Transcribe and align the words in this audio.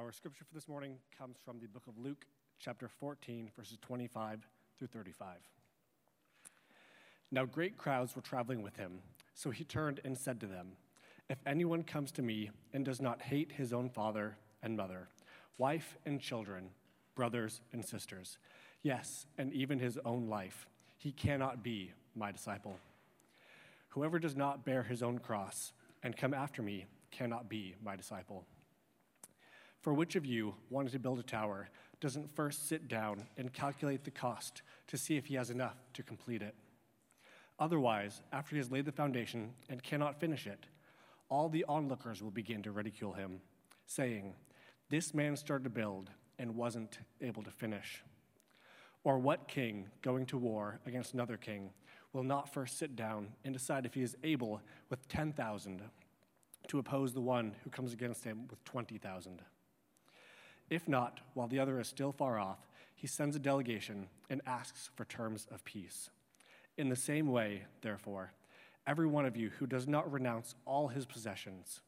Our 0.00 0.12
scripture 0.12 0.44
for 0.44 0.54
this 0.54 0.66
morning 0.66 0.96
comes 1.18 1.36
from 1.44 1.58
the 1.58 1.66
book 1.66 1.82
of 1.86 1.98
Luke, 1.98 2.24
chapter 2.58 2.88
14, 2.88 3.50
verses 3.54 3.76
25 3.82 4.46
through 4.78 4.88
35. 4.88 5.36
Now, 7.30 7.44
great 7.44 7.76
crowds 7.76 8.16
were 8.16 8.22
traveling 8.22 8.62
with 8.62 8.76
him, 8.76 9.00
so 9.34 9.50
he 9.50 9.62
turned 9.62 10.00
and 10.02 10.16
said 10.16 10.40
to 10.40 10.46
them, 10.46 10.68
If 11.28 11.36
anyone 11.44 11.82
comes 11.82 12.12
to 12.12 12.22
me 12.22 12.50
and 12.72 12.82
does 12.82 13.02
not 13.02 13.20
hate 13.20 13.52
his 13.52 13.74
own 13.74 13.90
father 13.90 14.38
and 14.62 14.74
mother, 14.74 15.08
wife 15.58 15.98
and 16.06 16.18
children, 16.18 16.70
brothers 17.14 17.60
and 17.74 17.84
sisters, 17.84 18.38
yes, 18.82 19.26
and 19.36 19.52
even 19.52 19.78
his 19.78 19.98
own 20.06 20.30
life, 20.30 20.66
he 20.96 21.12
cannot 21.12 21.62
be 21.62 21.92
my 22.16 22.32
disciple. 22.32 22.78
Whoever 23.90 24.18
does 24.18 24.34
not 24.34 24.64
bear 24.64 24.82
his 24.82 25.02
own 25.02 25.18
cross 25.18 25.74
and 26.02 26.16
come 26.16 26.32
after 26.32 26.62
me 26.62 26.86
cannot 27.10 27.50
be 27.50 27.74
my 27.84 27.96
disciple. 27.96 28.46
For 29.80 29.94
which 29.94 30.14
of 30.14 30.26
you, 30.26 30.54
wanting 30.68 30.92
to 30.92 30.98
build 30.98 31.18
a 31.18 31.22
tower, 31.22 31.70
doesn't 32.00 32.34
first 32.34 32.68
sit 32.68 32.88
down 32.88 33.26
and 33.36 33.52
calculate 33.52 34.04
the 34.04 34.10
cost 34.10 34.62
to 34.88 34.98
see 34.98 35.16
if 35.16 35.26
he 35.26 35.34
has 35.36 35.50
enough 35.50 35.76
to 35.94 36.02
complete 36.02 36.42
it? 36.42 36.54
Otherwise, 37.58 38.22
after 38.32 38.56
he 38.56 38.58
has 38.58 38.70
laid 38.70 38.84
the 38.84 38.92
foundation 38.92 39.52
and 39.68 39.82
cannot 39.82 40.20
finish 40.20 40.46
it, 40.46 40.66
all 41.28 41.48
the 41.48 41.64
onlookers 41.68 42.22
will 42.22 42.30
begin 42.30 42.62
to 42.62 42.72
ridicule 42.72 43.12
him, 43.12 43.40
saying, 43.86 44.34
This 44.88 45.14
man 45.14 45.36
started 45.36 45.64
to 45.64 45.70
build 45.70 46.10
and 46.38 46.56
wasn't 46.56 46.98
able 47.20 47.42
to 47.42 47.50
finish. 47.50 48.02
Or 49.04 49.18
what 49.18 49.48
king, 49.48 49.88
going 50.02 50.26
to 50.26 50.38
war 50.38 50.80
against 50.84 51.14
another 51.14 51.36
king, 51.36 51.70
will 52.12 52.22
not 52.22 52.52
first 52.52 52.78
sit 52.78 52.96
down 52.96 53.28
and 53.44 53.54
decide 53.54 53.86
if 53.86 53.94
he 53.94 54.02
is 54.02 54.16
able 54.24 54.60
with 54.88 55.06
10,000 55.08 55.82
to 56.68 56.78
oppose 56.78 57.12
the 57.14 57.20
one 57.20 57.54
who 57.62 57.70
comes 57.70 57.92
against 57.92 58.24
him 58.24 58.46
with 58.48 58.62
20,000? 58.64 59.42
If 60.70 60.88
not, 60.88 61.20
while 61.34 61.48
the 61.48 61.58
other 61.58 61.80
is 61.80 61.88
still 61.88 62.12
far 62.12 62.38
off, 62.38 62.58
he 62.94 63.08
sends 63.08 63.34
a 63.34 63.40
delegation 63.40 64.08
and 64.30 64.40
asks 64.46 64.88
for 64.94 65.04
terms 65.04 65.48
of 65.50 65.64
peace. 65.64 66.10
In 66.78 66.88
the 66.88 66.96
same 66.96 67.28
way, 67.28 67.64
therefore, 67.82 68.32
every 68.86 69.06
one 69.06 69.26
of 69.26 69.36
you 69.36 69.50
who 69.58 69.66
does 69.66 69.88
not 69.88 70.10
renounce 70.10 70.54
all 70.64 70.88
his 70.88 71.06
possessions 71.06 71.80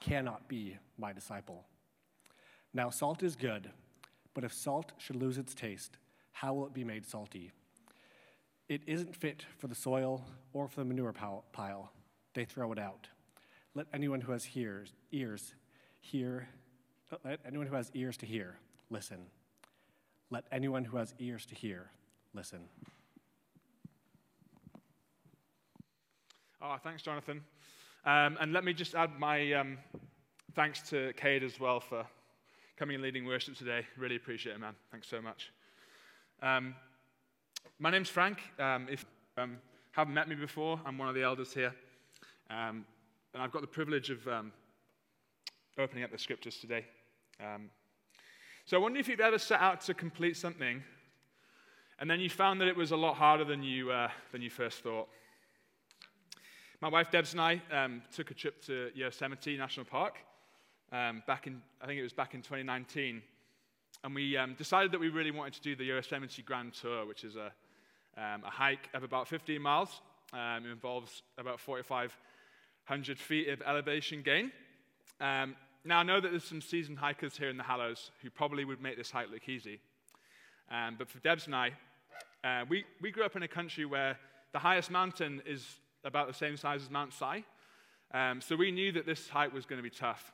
cannot 0.00 0.48
be 0.48 0.78
my 0.96 1.12
disciple. 1.12 1.64
Now, 2.72 2.90
salt 2.90 3.22
is 3.22 3.34
good, 3.34 3.70
but 4.32 4.44
if 4.44 4.52
salt 4.52 4.92
should 4.98 5.16
lose 5.16 5.38
its 5.38 5.54
taste, 5.54 5.96
how 6.32 6.54
will 6.54 6.66
it 6.66 6.74
be 6.74 6.84
made 6.84 7.06
salty? 7.06 7.50
It 8.68 8.82
isn't 8.86 9.16
fit 9.16 9.44
for 9.58 9.66
the 9.66 9.74
soil 9.74 10.24
or 10.52 10.68
for 10.68 10.80
the 10.80 10.84
manure 10.84 11.14
pile. 11.52 11.92
They 12.34 12.44
throw 12.44 12.70
it 12.72 12.78
out. 12.78 13.08
Let 13.74 13.86
anyone 13.94 14.20
who 14.20 14.32
has 14.32 14.48
ears, 14.54 15.54
hear 16.00 16.48
let 17.24 17.40
anyone 17.46 17.66
who 17.66 17.76
has 17.76 17.90
ears 17.94 18.16
to 18.18 18.26
hear, 18.26 18.56
listen. 18.90 19.18
Let 20.30 20.44
anyone 20.50 20.84
who 20.84 20.96
has 20.96 21.14
ears 21.18 21.46
to 21.46 21.54
hear, 21.54 21.90
listen. 22.34 22.60
Oh, 26.60 26.76
thanks, 26.82 27.02
Jonathan. 27.02 27.44
Um, 28.04 28.36
and 28.40 28.52
let 28.52 28.64
me 28.64 28.72
just 28.72 28.94
add 28.94 29.18
my 29.18 29.52
um, 29.52 29.78
thanks 30.54 30.80
to 30.90 31.12
Cade 31.16 31.44
as 31.44 31.60
well 31.60 31.78
for 31.80 32.04
coming 32.76 32.94
and 32.94 33.04
leading 33.04 33.24
worship 33.24 33.56
today. 33.56 33.86
Really 33.96 34.16
appreciate 34.16 34.54
it, 34.54 34.60
man. 34.60 34.74
Thanks 34.90 35.08
so 35.08 35.20
much. 35.20 35.52
Um, 36.42 36.74
my 37.78 37.90
name's 37.90 38.08
Frank. 38.08 38.38
Um, 38.58 38.88
if 38.90 39.04
you 39.36 39.42
um, 39.42 39.58
haven't 39.92 40.14
met 40.14 40.28
me 40.28 40.34
before, 40.34 40.80
I'm 40.84 40.98
one 40.98 41.08
of 41.08 41.14
the 41.14 41.22
elders 41.22 41.52
here. 41.52 41.72
Um, 42.50 42.84
and 43.32 43.42
I've 43.42 43.52
got 43.52 43.60
the 43.60 43.68
privilege 43.68 44.10
of 44.10 44.26
opening 45.78 46.04
up 46.04 46.10
the 46.10 46.18
scriptures 46.18 46.56
today. 46.56 46.84
Um, 47.40 47.70
so 48.64 48.76
I 48.76 48.80
wonder 48.80 48.98
if 48.98 49.08
you've 49.08 49.20
ever 49.20 49.38
set 49.38 49.60
out 49.60 49.80
to 49.82 49.94
complete 49.94 50.36
something 50.36 50.82
and 51.98 52.10
then 52.10 52.20
you 52.20 52.28
found 52.28 52.60
that 52.60 52.68
it 52.68 52.76
was 52.76 52.90
a 52.90 52.96
lot 52.96 53.16
harder 53.16 53.44
than 53.44 53.62
you, 53.62 53.90
uh, 53.90 54.08
than 54.32 54.42
you 54.42 54.50
first 54.50 54.80
thought. 54.80 55.08
My 56.82 56.88
wife 56.88 57.10
Debs 57.10 57.32
and 57.32 57.40
I 57.40 57.62
um, 57.72 58.02
took 58.14 58.30
a 58.30 58.34
trip 58.34 58.62
to 58.64 58.90
Yosemite 58.94 59.56
National 59.56 59.86
Park 59.86 60.16
um, 60.92 61.22
back 61.26 61.46
in, 61.46 61.62
I 61.80 61.86
think 61.86 61.98
it 61.98 62.02
was 62.02 62.12
back 62.12 62.34
in 62.34 62.42
2019. 62.42 63.22
And 64.04 64.14
we 64.14 64.36
um, 64.36 64.54
decided 64.58 64.92
that 64.92 65.00
we 65.00 65.08
really 65.08 65.30
wanted 65.30 65.54
to 65.54 65.62
do 65.62 65.74
the 65.74 65.84
Yosemite 65.84 66.42
Grand 66.42 66.74
Tour, 66.74 67.06
which 67.06 67.24
is 67.24 67.36
a, 67.36 67.50
um, 68.16 68.44
a 68.44 68.50
hike 68.50 68.90
of 68.92 69.02
about 69.02 69.26
15 69.26 69.60
miles. 69.60 70.02
Um, 70.34 70.66
it 70.66 70.70
involves 70.70 71.22
about 71.38 71.60
4,500 71.60 73.18
feet 73.18 73.48
of 73.48 73.62
elevation 73.62 74.20
gain. 74.20 74.52
Um, 75.18 75.56
now, 75.86 76.00
I 76.00 76.02
know 76.02 76.20
that 76.20 76.30
there's 76.30 76.44
some 76.44 76.60
seasoned 76.60 76.98
hikers 76.98 77.36
here 77.36 77.48
in 77.48 77.56
the 77.56 77.62
Hallows 77.62 78.10
who 78.20 78.28
probably 78.28 78.64
would 78.64 78.82
make 78.82 78.96
this 78.96 79.10
hike 79.10 79.30
look 79.30 79.48
easy. 79.48 79.78
Um, 80.68 80.96
but 80.98 81.08
for 81.08 81.20
Debs 81.20 81.46
and 81.46 81.54
I, 81.54 81.72
uh, 82.42 82.64
we, 82.68 82.84
we 83.00 83.12
grew 83.12 83.24
up 83.24 83.36
in 83.36 83.44
a 83.44 83.48
country 83.48 83.84
where 83.84 84.18
the 84.52 84.58
highest 84.58 84.90
mountain 84.90 85.42
is 85.46 85.64
about 86.02 86.26
the 86.26 86.34
same 86.34 86.56
size 86.56 86.82
as 86.82 86.90
Mount 86.90 87.12
Si. 87.12 87.44
Um, 88.12 88.40
so 88.40 88.56
we 88.56 88.72
knew 88.72 88.90
that 88.92 89.06
this 89.06 89.28
hike 89.28 89.52
was 89.52 89.64
going 89.64 89.78
to 89.78 89.82
be 89.82 89.90
tough. 89.90 90.32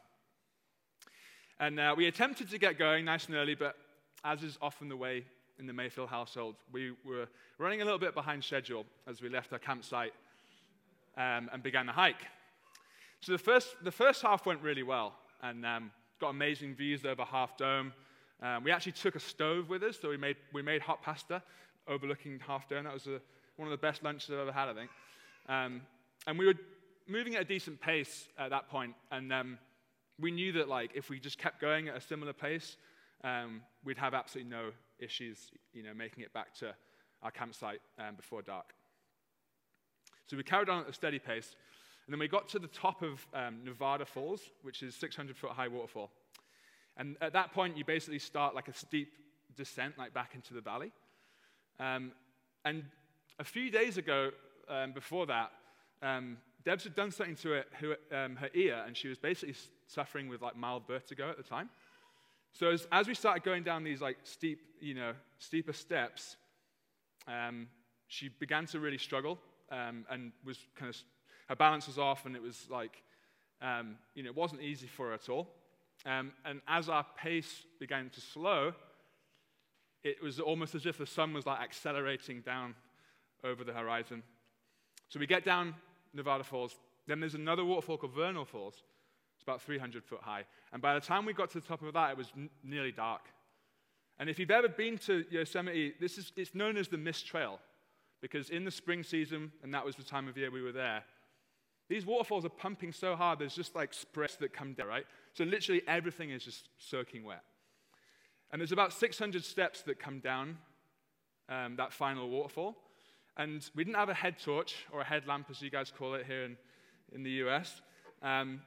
And 1.61 1.79
uh, 1.79 1.95
we 1.97 2.07
attempted 2.07 2.49
to 2.51 2.59
get 2.59 2.79
going 2.79 3.05
nice 3.05 3.27
and 3.27 3.35
early, 3.35 3.55
but 3.55 3.77
as 4.25 4.43
is 4.43 4.57
often 4.63 4.89
the 4.89 4.97
way 4.97 5.25
in 5.59 5.67
the 5.67 5.73
Mayfield 5.73 6.09
household, 6.09 6.57
we 6.73 6.93
were 7.05 7.29
running 7.59 7.83
a 7.83 7.85
little 7.85 7.99
bit 7.99 8.15
behind 8.15 8.43
schedule 8.43 8.87
as 9.07 9.21
we 9.21 9.29
left 9.29 9.53
our 9.53 9.59
campsite 9.59 10.15
um, 11.19 11.51
and 11.53 11.63
began 11.63 11.85
the 11.85 11.93
hike. 11.93 12.27
So 13.21 13.33
the 13.33 13.39
first, 13.39 13.77
the 13.85 13.93
first 13.93 14.23
half 14.23 14.47
went 14.47 14.63
really 14.63 14.83
well 14.83 15.15
and 15.43 15.67
um, 15.67 15.91
got 16.21 16.31
amazing 16.31 16.75
views 16.75 17.05
over 17.05 17.25
Half 17.25 17.57
Dome. 17.57 17.93
Um, 18.43 18.65
we 18.65 18.71
actually 18.71 18.93
took 18.93 19.17
a 19.17 19.21
stove 19.21 19.69
with 19.69 19.83
us, 19.83 19.99
so 20.01 20.09
we 20.09 20.17
made, 20.17 20.37
we 20.53 20.63
made 20.63 20.83
hot 20.83 21.03
pasta 21.03 21.43
overlooking 21.89 22.41
Half 22.47 22.69
Dome. 22.69 22.85
That 22.85 22.95
was 22.95 23.07
a, 23.07 23.21
one 23.57 23.67
of 23.67 23.71
the 23.71 23.77
best 23.77 24.03
lunches 24.03 24.31
I've 24.31 24.39
ever 24.39 24.53
had, 24.53 24.69
I 24.69 24.75
think. 24.75 24.91
Um, 25.49 25.83
and 26.27 26.39
we 26.39 26.47
were 26.47 26.55
moving 27.09 27.35
at 27.35 27.43
a 27.43 27.45
decent 27.45 27.81
pace 27.81 28.29
at 28.39 28.51
that 28.51 28.69
point, 28.69 28.95
and 29.11 29.33
um, 29.33 29.59
we 30.21 30.31
knew 30.31 30.53
that 30.53 30.69
like 30.69 30.91
if 30.95 31.11
we 31.11 31.19
just 31.19 31.39
kept 31.39 31.61
going 31.61 31.89
at 31.89 31.97
a 31.97 32.01
similar 32.01 32.33
pace, 32.33 32.77
um, 33.25 33.63
we'd 33.85 33.99
have 33.99 34.15
absolutely 34.15 34.51
no 34.51 34.71
issues, 34.99 35.51
you 35.73 35.83
know, 35.83 35.95
making 35.95 36.23
it 36.23 36.33
back 36.33 36.55
to 36.55 36.75
our 37.23 37.31
campsite 37.31 37.81
um, 37.99 38.15
before 38.17 38.43
dark. 38.43 38.75
So 40.27 40.37
we 40.37 40.43
carried 40.43 40.69
on 40.69 40.83
at 40.83 40.89
a 40.89 40.93
steady 40.93 41.19
pace. 41.19 41.55
And 42.07 42.13
then 42.13 42.19
we 42.19 42.29
got 42.29 42.49
to 42.51 42.59
the 42.59 42.69
top 42.69 43.03
of 43.03 43.27
um, 43.33 43.61
Nevada 43.65 44.05
Falls, 44.05 44.43
which 44.63 44.83
is 44.83 44.95
600 44.97 45.37
foot 45.37 45.53
high 45.53 45.69
waterfall. 45.69 46.11
And 46.97 47.17
at 47.21 47.33
that 47.33 47.53
point, 47.53 47.77
you 47.77 47.85
basically 47.85 48.19
start 48.19 48.55
like 48.55 48.69
a 48.69 48.75
steep 48.75 49.13
descent, 49.57 49.97
like 49.99 50.13
back 50.13 50.35
into 50.35 50.53
the 50.55 50.61
valley. 50.61 50.93
Um, 51.79 52.13
and 52.65 52.85
a 53.39 53.45
few 53.45 53.71
days 53.71 53.97
ago, 53.99 54.31
um, 54.69 54.93
before 54.93 55.27
that, 55.27 55.53
um, 56.03 56.39
Debs 56.65 56.85
had 56.85 56.95
done 56.95 57.11
something 57.11 57.37
to 57.37 57.49
her, 57.51 57.65
her, 57.73 58.25
um, 58.25 58.37
her, 58.37 58.51
ear, 58.55 58.83
and 58.87 58.97
she 58.97 59.09
was 59.09 59.19
basically 59.19 59.55
suffering 59.87 60.29
with 60.29 60.43
like 60.43 60.57
mild 60.57 60.87
vertigo 60.87 61.31
at 61.31 61.37
the 61.37 61.43
time. 61.43 61.71
So 62.53 62.71
as, 62.71 62.87
as 62.93 63.09
we 63.09 63.15
started 63.15 63.43
going 63.43 63.63
down 63.63 63.83
these 63.83 64.01
like 64.01 64.19
steep, 64.25 64.61
you 64.81 64.95
know, 64.95 65.13
steeper 65.39 65.73
steps, 65.73 66.37
um, 67.27 67.69
she 68.09 68.29
began 68.29 68.67
to 68.67 68.81
really 68.81 68.99
struggle 68.99 69.39
um, 69.71 70.05
and 70.11 70.33
was 70.45 70.59
kind 70.77 70.91
of 70.91 70.97
her 71.49 71.57
balance 71.57 71.87
was 71.87 71.99
off, 71.99 72.27
and 72.27 72.37
it 72.37 72.43
was 72.43 72.67
like, 72.71 73.03
um, 73.61 73.97
you 74.15 74.23
know, 74.23 74.31
it 74.31 74.37
wasn't 74.37 74.63
easy 74.63 74.87
for 74.87 75.09
her 75.09 75.15
at 75.15 75.29
all. 75.29 75.49
Um, 76.05 76.33
and 76.45 76.61
as 76.67 76.89
our 76.89 77.07
pace 77.17 77.65
began 77.79 78.11
to 78.11 78.21
slow, 78.21 78.75
it 80.03 80.23
was 80.23 80.41
almost 80.41 80.75
as 80.75 80.87
if 80.87 80.99
the 80.99 81.07
sun 81.07 81.33
was 81.33 81.47
like 81.47 81.61
accelerating 81.61 82.41
down 82.41 82.75
over 83.45 83.63
the 83.63 83.73
horizon. 83.73 84.23
So 85.09 85.21
we 85.21 85.27
get 85.27 85.45
down 85.45 85.75
Nevada 86.13 86.45
Falls. 86.45 86.77
Then 87.07 87.21
there's 87.21 87.35
another 87.35 87.65
waterfall 87.65 87.99
called 87.99 88.15
Vernal 88.15 88.45
Falls. 88.45 88.83
It's 89.37 89.43
about 89.43 89.63
300 89.63 90.05
foot 90.05 90.21
high. 90.23 90.45
And 90.73 90.81
by 90.81 90.95
the 90.95 91.01
time 91.01 91.25
we 91.25 91.33
got 91.33 91.51
to 91.51 91.61
the 91.61 91.67
top 91.67 91.83
of 91.83 91.93
that, 91.95 92.13
it 92.13 92.17
was 92.17 92.33
n- 92.37 92.51
nearly 92.65 92.93
dark. 92.93 93.23
And 94.19 94.31
if 94.31 94.39
you've 94.39 94.51
ever 94.51 94.69
been 94.69 94.99
to 94.99 95.25
Yosemite, 95.31 95.95
this 96.01 96.19
is, 96.19 96.33
it's 96.37 96.55
known 96.55 96.77
as 96.77 96.89
the 96.89 96.99
Mist 96.99 97.27
Trail 97.27 97.59
because 98.21 98.51
in 98.51 98.65
the 98.65 98.71
spring 98.71 99.03
season, 99.03 99.51
and 99.63 99.75
that 99.75 99.85
was 99.85 99.97
the 99.97 100.05
time 100.05 100.29
of 100.29 100.37
year 100.37 100.51
we 100.51 100.63
were 100.63 100.73
there, 100.73 101.03
these 101.89 102.07
waterfalls 102.07 102.45
are 102.45 102.51
pumping 102.51 102.93
so 102.93 103.17
hard, 103.17 103.39
there's 103.39 103.55
just 103.55 103.75
like 103.75 103.93
spreads 103.93 104.37
that 104.37 104.53
come 104.53 104.75
down, 104.75 104.87
right? 104.87 105.05
So 105.35 105.45
literally 105.45 105.83
everything 105.87 106.31
is 106.31 106.45
just 106.45 106.69
soaking 106.79 107.25
wet. 107.25 107.43
And 108.51 108.61
there's 108.61 108.73
about 108.73 108.93
600 108.93 109.45
steps 109.45 109.83
that 109.83 109.99
come 109.99 110.21
down 110.21 110.59
um, 111.49 111.77
that 111.77 111.93
final 111.93 112.29
waterfall. 112.29 112.77
And 113.37 113.67
we 113.75 113.85
didn't 113.85 113.97
have 113.97 114.11
a 114.11 114.15
head 114.15 114.39
torch 114.39 114.75
or 114.93 115.01
a 115.01 115.05
headlamp, 115.05 115.47
as 115.51 115.63
you 115.63 115.71
guys 115.71 115.91
call 115.91 116.15
it 116.15 116.27
here 116.27 116.45
in, 116.45 116.57
in 117.13 117.23
the 117.23 117.31
US. 117.47 117.81
Um, 118.23 118.61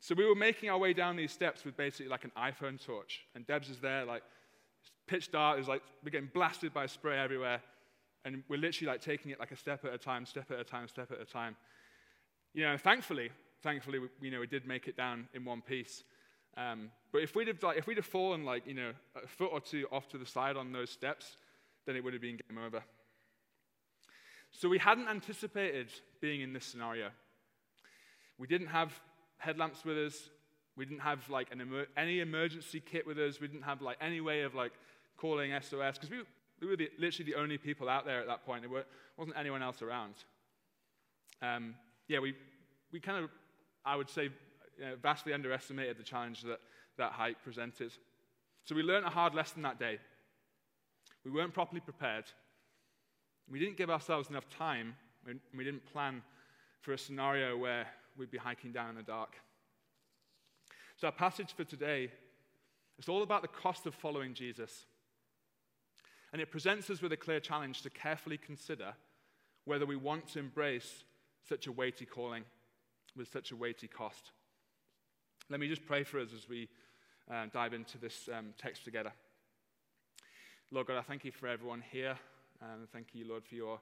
so 0.00 0.14
we 0.14 0.26
were 0.26 0.34
making 0.34 0.68
our 0.68 0.78
way 0.78 0.92
down 0.92 1.16
these 1.16 1.32
steps 1.32 1.64
with 1.64 1.76
basically 1.76 2.08
like 2.08 2.24
an 2.24 2.32
iPhone 2.36 2.84
torch. 2.84 3.22
And 3.34 3.46
Debs 3.46 3.70
is 3.70 3.78
there, 3.78 4.04
like 4.04 4.22
pitch 5.06 5.32
dark, 5.32 5.58
is 5.58 5.68
like 5.68 5.82
we're 6.04 6.10
getting 6.10 6.30
blasted 6.34 6.74
by 6.74 6.84
spray 6.86 7.18
everywhere. 7.18 7.62
And 8.26 8.42
we're 8.48 8.58
literally 8.58 8.92
like 8.92 9.00
taking 9.00 9.30
it 9.30 9.40
like 9.40 9.52
a 9.52 9.56
step 9.56 9.84
at 9.86 9.94
a 9.94 9.98
time, 9.98 10.26
step 10.26 10.50
at 10.50 10.60
a 10.60 10.64
time, 10.64 10.88
step 10.88 11.10
at 11.10 11.20
a 11.20 11.24
time. 11.24 11.56
You 12.54 12.62
know, 12.62 12.76
thankfully, 12.76 13.30
thankfully, 13.62 13.98
we, 13.98 14.08
you 14.20 14.30
know, 14.30 14.40
we 14.40 14.46
did 14.46 14.66
make 14.66 14.86
it 14.86 14.96
down 14.96 15.28
in 15.34 15.44
one 15.44 15.60
piece. 15.60 16.04
Um, 16.56 16.90
but 17.12 17.22
if 17.22 17.34
we'd 17.34 17.48
have 17.48 17.62
like, 17.62 17.78
if 17.78 17.86
we'd 17.86 17.96
have 17.96 18.06
fallen 18.06 18.44
like 18.44 18.66
you 18.66 18.74
know 18.74 18.92
a 19.16 19.26
foot 19.26 19.50
or 19.52 19.60
two 19.60 19.86
off 19.90 20.08
to 20.10 20.18
the 20.18 20.26
side 20.26 20.56
on 20.56 20.72
those 20.72 20.90
steps, 20.90 21.36
then 21.84 21.96
it 21.96 22.04
would 22.04 22.12
have 22.12 22.22
been 22.22 22.38
game 22.48 22.58
over. 22.64 22.82
So 24.52 24.68
we 24.68 24.78
hadn't 24.78 25.08
anticipated 25.08 25.88
being 26.20 26.40
in 26.40 26.52
this 26.52 26.64
scenario. 26.64 27.10
We 28.38 28.46
didn't 28.46 28.68
have 28.68 28.92
headlamps 29.38 29.84
with 29.84 29.98
us. 29.98 30.28
We 30.76 30.84
didn't 30.84 31.00
have 31.00 31.28
like 31.28 31.48
emer- 31.52 31.88
any 31.96 32.20
emergency 32.20 32.80
kit 32.80 33.04
with 33.04 33.18
us. 33.18 33.40
We 33.40 33.48
didn't 33.48 33.64
have 33.64 33.82
like 33.82 33.96
any 34.00 34.20
way 34.20 34.42
of 34.42 34.54
like 34.54 34.72
calling 35.16 35.50
SOS 35.60 35.94
because 35.98 36.10
we, 36.10 36.18
we 36.60 36.68
were 36.68 36.76
the, 36.76 36.88
literally 36.98 37.32
the 37.32 37.38
only 37.38 37.58
people 37.58 37.88
out 37.88 38.04
there 38.04 38.20
at 38.20 38.28
that 38.28 38.46
point. 38.46 38.62
There 38.62 38.84
wasn't 39.16 39.36
anyone 39.36 39.62
else 39.62 39.82
around. 39.82 40.14
Um, 41.42 41.74
yeah, 42.08 42.18
we, 42.18 42.34
we 42.92 43.00
kind 43.00 43.24
of, 43.24 43.30
I 43.84 43.96
would 43.96 44.10
say, 44.10 44.30
know, 44.80 44.96
vastly 45.02 45.32
underestimated 45.32 45.98
the 45.98 46.02
challenge 46.02 46.42
that 46.42 46.60
that 46.96 47.12
hike 47.12 47.42
presented. 47.42 47.92
So 48.64 48.74
we 48.74 48.82
learned 48.82 49.06
a 49.06 49.10
hard 49.10 49.34
lesson 49.34 49.62
that 49.62 49.78
day. 49.78 49.98
We 51.24 51.30
weren't 51.30 51.54
properly 51.54 51.80
prepared. 51.80 52.24
We 53.50 53.58
didn't 53.58 53.76
give 53.76 53.90
ourselves 53.90 54.30
enough 54.30 54.48
time. 54.48 54.94
We 55.56 55.64
didn't 55.64 55.84
plan 55.86 56.22
for 56.80 56.92
a 56.92 56.98
scenario 56.98 57.56
where 57.56 57.86
we'd 58.16 58.30
be 58.30 58.38
hiking 58.38 58.72
down 58.72 58.90
in 58.90 58.96
the 58.96 59.02
dark. 59.02 59.34
So, 60.96 61.08
our 61.08 61.12
passage 61.12 61.54
for 61.54 61.64
today 61.64 62.10
is 62.98 63.08
all 63.08 63.22
about 63.22 63.42
the 63.42 63.48
cost 63.48 63.86
of 63.86 63.94
following 63.94 64.34
Jesus. 64.34 64.86
And 66.32 66.40
it 66.40 66.50
presents 66.50 66.90
us 66.90 67.00
with 67.00 67.12
a 67.12 67.16
clear 67.16 67.40
challenge 67.40 67.82
to 67.82 67.90
carefully 67.90 68.38
consider 68.38 68.94
whether 69.64 69.86
we 69.86 69.96
want 69.96 70.28
to 70.28 70.38
embrace 70.38 71.04
such 71.48 71.66
a 71.66 71.72
weighty 71.72 72.06
calling 72.06 72.44
with 73.16 73.30
such 73.30 73.52
a 73.52 73.56
weighty 73.56 73.86
cost. 73.86 74.32
Let 75.50 75.60
me 75.60 75.68
just 75.68 75.84
pray 75.84 76.04
for 76.04 76.18
us 76.18 76.28
as 76.34 76.48
we 76.48 76.68
uh, 77.30 77.46
dive 77.52 77.74
into 77.74 77.98
this 77.98 78.28
um, 78.36 78.54
text 78.58 78.84
together. 78.84 79.12
Lord 80.70 80.86
God, 80.86 80.96
I 80.96 81.02
thank 81.02 81.24
you 81.24 81.32
for 81.32 81.46
everyone 81.46 81.82
here. 81.92 82.16
And 82.60 82.88
thank 82.90 83.08
you, 83.12 83.28
Lord, 83.28 83.44
for 83.44 83.54
your, 83.54 83.80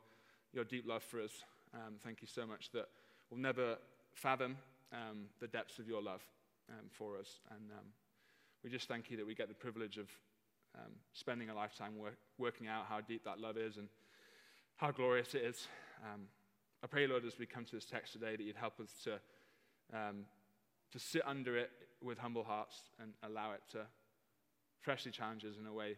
your 0.52 0.64
deep 0.64 0.86
love 0.86 1.02
for 1.02 1.20
us. 1.20 1.30
Um, 1.72 1.94
thank 2.02 2.20
you 2.20 2.26
so 2.26 2.46
much 2.46 2.70
that 2.72 2.88
we'll 3.30 3.40
never 3.40 3.76
fathom 4.12 4.56
um, 4.92 5.26
the 5.40 5.46
depths 5.46 5.78
of 5.78 5.86
your 5.86 6.02
love 6.02 6.22
um, 6.68 6.86
for 6.90 7.16
us. 7.16 7.40
And 7.50 7.70
um, 7.70 7.86
we 8.64 8.70
just 8.70 8.88
thank 8.88 9.10
you 9.10 9.16
that 9.16 9.26
we 9.26 9.34
get 9.34 9.48
the 9.48 9.54
privilege 9.54 9.98
of 9.98 10.08
spending 11.12 11.50
a 11.50 11.54
lifetime 11.54 11.98
work, 11.98 12.16
working 12.38 12.66
out 12.66 12.86
how 12.88 13.00
deep 13.00 13.24
that 13.24 13.38
love 13.38 13.58
is 13.58 13.76
and 13.76 13.88
how 14.76 14.90
glorious 14.90 15.34
it 15.34 15.42
is. 15.42 15.68
Um, 16.82 16.84
I 16.84 16.86
pray, 16.88 17.06
Lord, 17.06 17.24
as 17.24 17.38
we 17.38 17.46
come 17.46 17.64
to 17.64 17.74
this 17.74 17.84
text 17.84 18.12
today, 18.12 18.36
that 18.36 18.42
you'd 18.42 18.56
help 18.56 18.80
us 18.80 18.90
to, 19.04 19.20
to 19.92 20.98
sit 20.98 21.22
under 21.26 21.56
it 21.56 21.70
with 22.02 22.18
humble 22.18 22.44
hearts 22.44 22.82
and 23.00 23.12
allow 23.22 23.52
it 23.52 23.60
to 23.72 23.86
freshly 24.80 25.12
challenge 25.12 25.44
us 25.44 25.54
in 25.60 25.66
a 25.66 25.72
way 25.72 25.96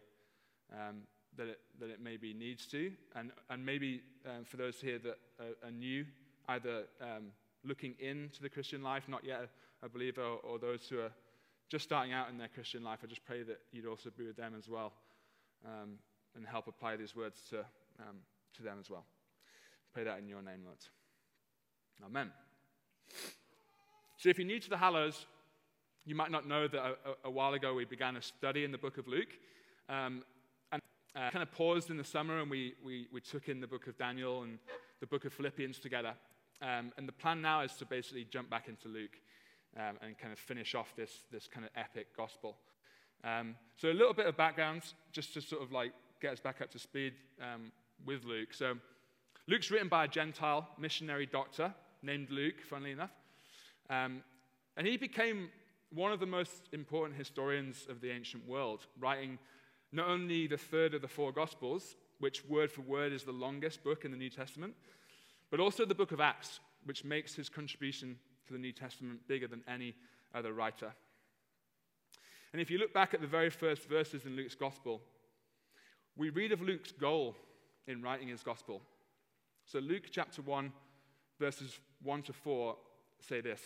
um, 0.73 1.03
that, 1.37 1.49
it, 1.49 1.61
that 1.81 1.91
it 1.91 2.01
maybe 2.03 2.35
needs 2.35 2.67
to. 2.67 2.93
And, 3.17 3.33
and 3.49 3.65
maybe 3.65 4.03
um, 4.27 4.45
for 4.45 4.57
those 4.57 4.81
here 4.81 4.99
that 4.99 5.19
are, 5.41 5.69
are 5.69 5.71
new, 5.71 6.05
either 6.49 6.85
um, 7.01 7.33
looking 7.65 7.95
into 7.99 8.43
the 8.43 8.51
Christian 8.51 8.83
life, 8.83 9.05
not 9.09 9.25
yet 9.25 9.49
a, 9.83 9.87
a 9.87 9.89
believer, 9.89 10.23
or, 10.23 10.39
or, 10.39 10.59
those 10.59 10.87
who 10.89 11.01
are 11.01 11.13
just 11.71 11.85
starting 11.85 12.13
out 12.13 12.29
in 12.29 12.37
their 12.37 12.49
Christian 12.49 12.85
life, 12.85 12.99
I 13.03 13.07
just 13.07 13.25
pray 13.25 13.43
that 13.43 13.61
you'd 13.73 13.87
also 13.87 14.11
be 14.17 14.27
with 14.27 14.37
them 14.37 14.55
as 14.59 14.69
well 14.69 14.93
um, 15.65 15.95
and 16.37 16.47
help 16.47 16.69
apply 16.69 16.97
these 16.97 17.17
words 17.17 17.41
to, 17.51 17.61
um, 18.01 18.19
to 18.57 18.63
them 18.63 18.77
as 18.79 18.91
well. 18.91 19.05
Pray 19.95 20.03
that 20.03 20.19
in 20.19 20.27
your 20.27 20.43
name, 20.43 20.65
Lord. 20.65 20.79
Amen. 22.05 22.33
So 24.17 24.29
if 24.29 24.39
you're 24.39 24.47
new 24.47 24.59
to 24.59 24.69
the 24.69 24.77
Hallows, 24.77 25.27
you 26.05 26.17
might 26.17 26.33
not 26.33 26.49
know 26.49 26.67
that 26.67 26.81
a, 26.81 26.97
a, 27.29 27.31
while 27.31 27.55
ago 27.55 27.75
we 27.75 27.85
began 27.85 28.17
a 28.17 28.23
study 28.23 28.65
in 28.65 28.73
the 28.73 28.79
book 28.79 28.99
of 28.99 29.07
Luke. 29.07 29.39
Um, 29.89 30.25
uh, 30.73 31.31
kind 31.31 31.45
of 31.45 31.53
paused 31.53 31.91
in 31.91 31.97
the 31.97 32.03
summer 32.03 32.41
and 32.41 32.51
we, 32.51 32.75
we, 32.85 33.07
we 33.13 33.21
took 33.21 33.49
in 33.49 33.61
the 33.61 33.69
book 33.69 33.87
of 33.87 33.97
Daniel 33.97 34.43
and 34.43 34.59
the 34.99 35.07
book 35.07 35.25
of 35.27 35.33
Philippians 35.33 35.79
together. 35.79 36.15
Um, 36.61 36.91
and 36.99 37.07
the 37.07 37.13
plan 37.13 37.41
now 37.41 37.61
is 37.61 37.75
to 37.75 37.87
basically 37.87 38.25
jump 38.25 38.51
back 38.51 38.67
into 38.67 38.89
Luke 38.89 39.17
um, 39.79 39.97
and 40.03 40.19
kind 40.19 40.33
of 40.33 40.41
finish 40.41 40.75
off 40.75 40.93
this, 40.97 41.21
this 41.31 41.47
kind 41.47 41.65
of 41.65 41.71
epic 41.77 42.09
gospel. 42.17 42.57
Um, 43.23 43.55
so, 43.77 43.93
a 43.93 43.95
little 43.95 44.13
bit 44.13 44.27
of 44.27 44.37
background 44.37 44.83
just 45.13 45.35
to 45.35 45.41
sort 45.41 45.63
of 45.63 45.71
like 45.71 45.93
get 46.21 46.33
us 46.33 46.41
back 46.41 46.61
up 46.61 46.71
to 46.73 46.81
speed 46.81 47.13
um, 47.41 47.71
with 48.05 48.25
Luke. 48.25 48.53
So, 48.53 48.75
Luke's 49.47 49.71
written 49.71 49.89
by 49.89 50.05
a 50.05 50.09
Gentile 50.09 50.67
missionary 50.79 51.27
doctor 51.27 51.75
named 52.03 52.31
Luke, 52.31 52.63
funnily 52.69 52.93
enough. 52.93 53.13
Um, 53.91 54.23
and 54.77 54.87
he 54.87 54.97
became 54.97 55.51
one 55.93 56.13
of 56.13 56.21
the 56.21 56.27
most 56.27 56.69
important 56.73 57.19
historians 57.19 57.87
of 57.89 58.01
the 58.01 58.11
ancient 58.11 58.47
world, 58.49 58.87
writing 58.99 59.39
not 59.93 60.09
only 60.09 60.47
the 60.47 60.57
third 60.57 60.95
of 60.95 61.03
the 61.03 61.09
four 61.09 61.31
Gospels, 61.31 61.97
which 62.21 62.45
word 62.47 62.73
for 62.73 62.81
word 62.83 63.13
is 63.13 63.25
the 63.25 63.33
longest 63.33 63.85
book 63.85 64.05
in 64.05 64.11
the 64.11 64.17
New 64.17 64.31
Testament, 64.31 64.75
but 65.51 65.61
also 65.61 65.85
the 65.85 65.95
book 65.95 66.13
of 66.13 66.21
Acts, 66.21 66.61
which 66.85 67.05
makes 67.05 67.35
his 67.35 67.49
contribution 67.49 68.19
to 68.47 68.55
the 68.55 68.59
New 68.59 68.73
Testament 68.73 69.21
bigger 69.29 69.47
than 69.47 69.63
any 69.69 69.95
other 70.35 70.53
writer. 70.53 70.93
And 72.53 72.63
if 72.63 72.71
you 72.71 72.79
look 72.79 72.95
back 72.95 73.15
at 73.15 73.21
the 73.21 73.27
very 73.27 73.51
first 73.51 73.89
verses 73.89 74.25
in 74.25 74.37
Luke's 74.37 74.55
Gospel, 74.55 75.03
we 76.17 76.31
read 76.31 76.53
of 76.53 76.63
Luke's 76.63 76.93
goal 76.93 77.37
in 77.87 78.01
writing 78.01 78.29
his 78.29 78.43
Gospel. 78.43 78.81
So, 79.67 79.79
Luke 79.79 80.05
chapter 80.11 80.43
1, 80.43 80.73
verses 81.39 81.79
1 82.03 82.23
to 82.25 82.33
4 82.33 82.77
say 83.21 83.41
this 83.41 83.61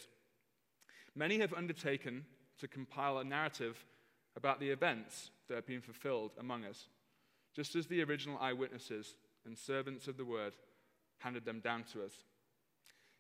Many 1.15 1.39
have 1.39 1.53
undertaken 1.53 2.25
to 2.59 2.69
compile 2.69 3.19
a 3.19 3.25
narrative 3.25 3.85
about 4.37 4.61
the 4.61 4.71
events 4.71 5.31
that 5.49 5.57
have 5.57 5.67
been 5.67 5.81
fulfilled 5.81 6.33
among 6.39 6.65
us, 6.65 6.89
just 7.55 7.75
as 7.75 7.87
the 7.87 8.03
original 8.03 8.39
eyewitnesses 8.41 9.17
and 9.45 9.59
servants 9.59 10.07
of 10.07 10.17
the 10.17 10.25
word 10.25 10.55
handed 11.19 11.45
them 11.45 11.61
down 11.61 11.85
to 11.93 12.05
us. 12.05 12.13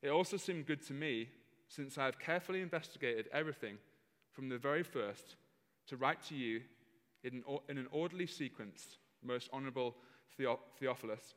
It 0.02 0.10
also 0.10 0.36
seemed 0.36 0.66
good 0.66 0.86
to 0.86 0.92
me, 0.92 1.28
since 1.68 1.98
I 1.98 2.04
have 2.04 2.18
carefully 2.18 2.60
investigated 2.60 3.28
everything 3.32 3.78
from 4.32 4.48
the 4.48 4.58
very 4.58 4.84
first, 4.84 5.36
to 5.88 5.96
write 5.96 6.22
to 6.24 6.36
you 6.36 6.60
in 7.24 7.42
an, 7.68 7.88
orderly 7.90 8.26
sequence, 8.26 8.98
most 9.24 9.48
honorable 9.52 9.96
Theophilus, 10.78 11.34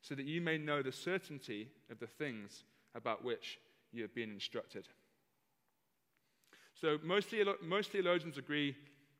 so 0.00 0.14
that 0.14 0.24
you 0.24 0.40
may 0.40 0.58
know 0.58 0.82
the 0.82 0.92
certainty 0.92 1.68
of 1.90 1.98
the 1.98 2.06
things 2.06 2.64
about 2.94 3.24
which 3.24 3.58
you 3.92 4.02
have 4.02 4.14
been 4.14 4.30
instructed. 4.30 4.88
So, 6.74 6.98
most, 7.02 7.28
most 7.62 7.90
theologians 7.90 8.38
agree 8.38 8.76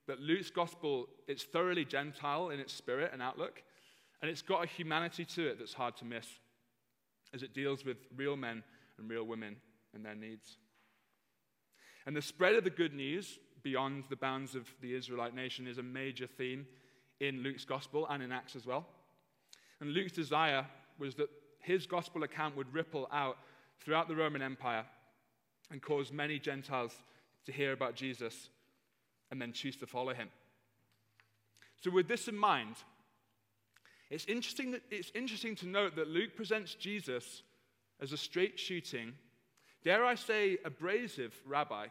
that 0.07 0.21
Luke's 0.21 0.51
gospel 0.51 1.09
is 1.29 1.43
thoroughly 1.43 1.85
Gentile 1.85 2.51
in 2.51 2.59
its 2.59 2.73
spirit 2.73 3.11
and 3.13 3.21
outlook, 3.21 3.63
and 4.23 4.31
it's 4.31 4.43
got 4.43 4.65
a 4.65 4.67
humanity 4.67 5.25
to 5.25 5.49
it 5.49 5.59
that's 5.59 5.75
hard 5.75 5.97
to 5.99 6.05
miss 6.05 6.27
as 7.33 7.43
it 7.43 7.55
deals 7.55 7.85
with 7.85 7.99
real 8.17 8.37
men 8.37 8.63
and 8.99 9.09
real 9.09 9.25
women 9.25 9.57
and 9.95 10.05
their 10.05 10.15
needs. 10.15 10.57
And 12.07 12.17
the 12.17 12.23
spread 12.23 12.55
of 12.55 12.65
the 12.65 12.71
good 12.71 12.95
news 12.95 13.39
beyond 13.63 14.05
the 14.09 14.17
bounds 14.17 14.55
of 14.55 14.67
the 14.81 14.95
Israelite 14.95 15.35
nation 15.35 15.67
is 15.67 15.79
a 15.79 15.83
major 15.83 16.27
theme 16.27 16.67
in 17.21 17.43
Luke's 17.43 17.65
gospel 17.65 18.07
and 18.09 18.23
in 18.23 18.33
Acts 18.33 18.57
as 18.57 18.67
well. 18.67 18.87
And 19.81 19.93
Luke's 19.93 20.13
desire 20.13 20.67
was 20.99 21.15
that 21.17 21.31
his 21.59 21.87
gospel 21.87 22.23
account 22.23 22.57
would 22.57 22.73
ripple 22.73 23.09
out 23.13 23.39
throughout 23.81 24.09
the 24.09 24.17
Roman 24.17 24.43
Empire 24.43 24.85
and 25.71 25.81
cause 25.81 26.13
many 26.13 26.39
Gentiles 26.39 26.93
to 27.47 27.53
hear 27.53 27.73
about 27.73 27.95
Jesus 27.95 28.51
and 29.31 29.41
then 29.41 29.53
choose 29.53 29.77
to 29.77 29.87
follow 29.87 30.13
him. 30.13 30.29
So, 31.83 31.91
with 31.91 32.09
this 32.09 32.29
in 32.29 32.37
mind, 32.37 32.77
it's 34.11 34.27
interesting, 34.27 34.73
that, 34.73 34.83
it's 34.91 35.13
interesting 35.15 35.55
to 35.57 35.67
note 35.67 35.97
that 35.97 36.09
Luke 36.09 36.35
presents 36.37 36.75
Jesus 36.75 37.43
as 38.01 38.13
a 38.13 38.17
straight 38.17 38.59
shooting, 38.59 39.15
dare 39.85 40.05
I 40.05 40.15
say, 40.15 40.59
abrasive 40.65 41.35
rabbi 41.47 41.87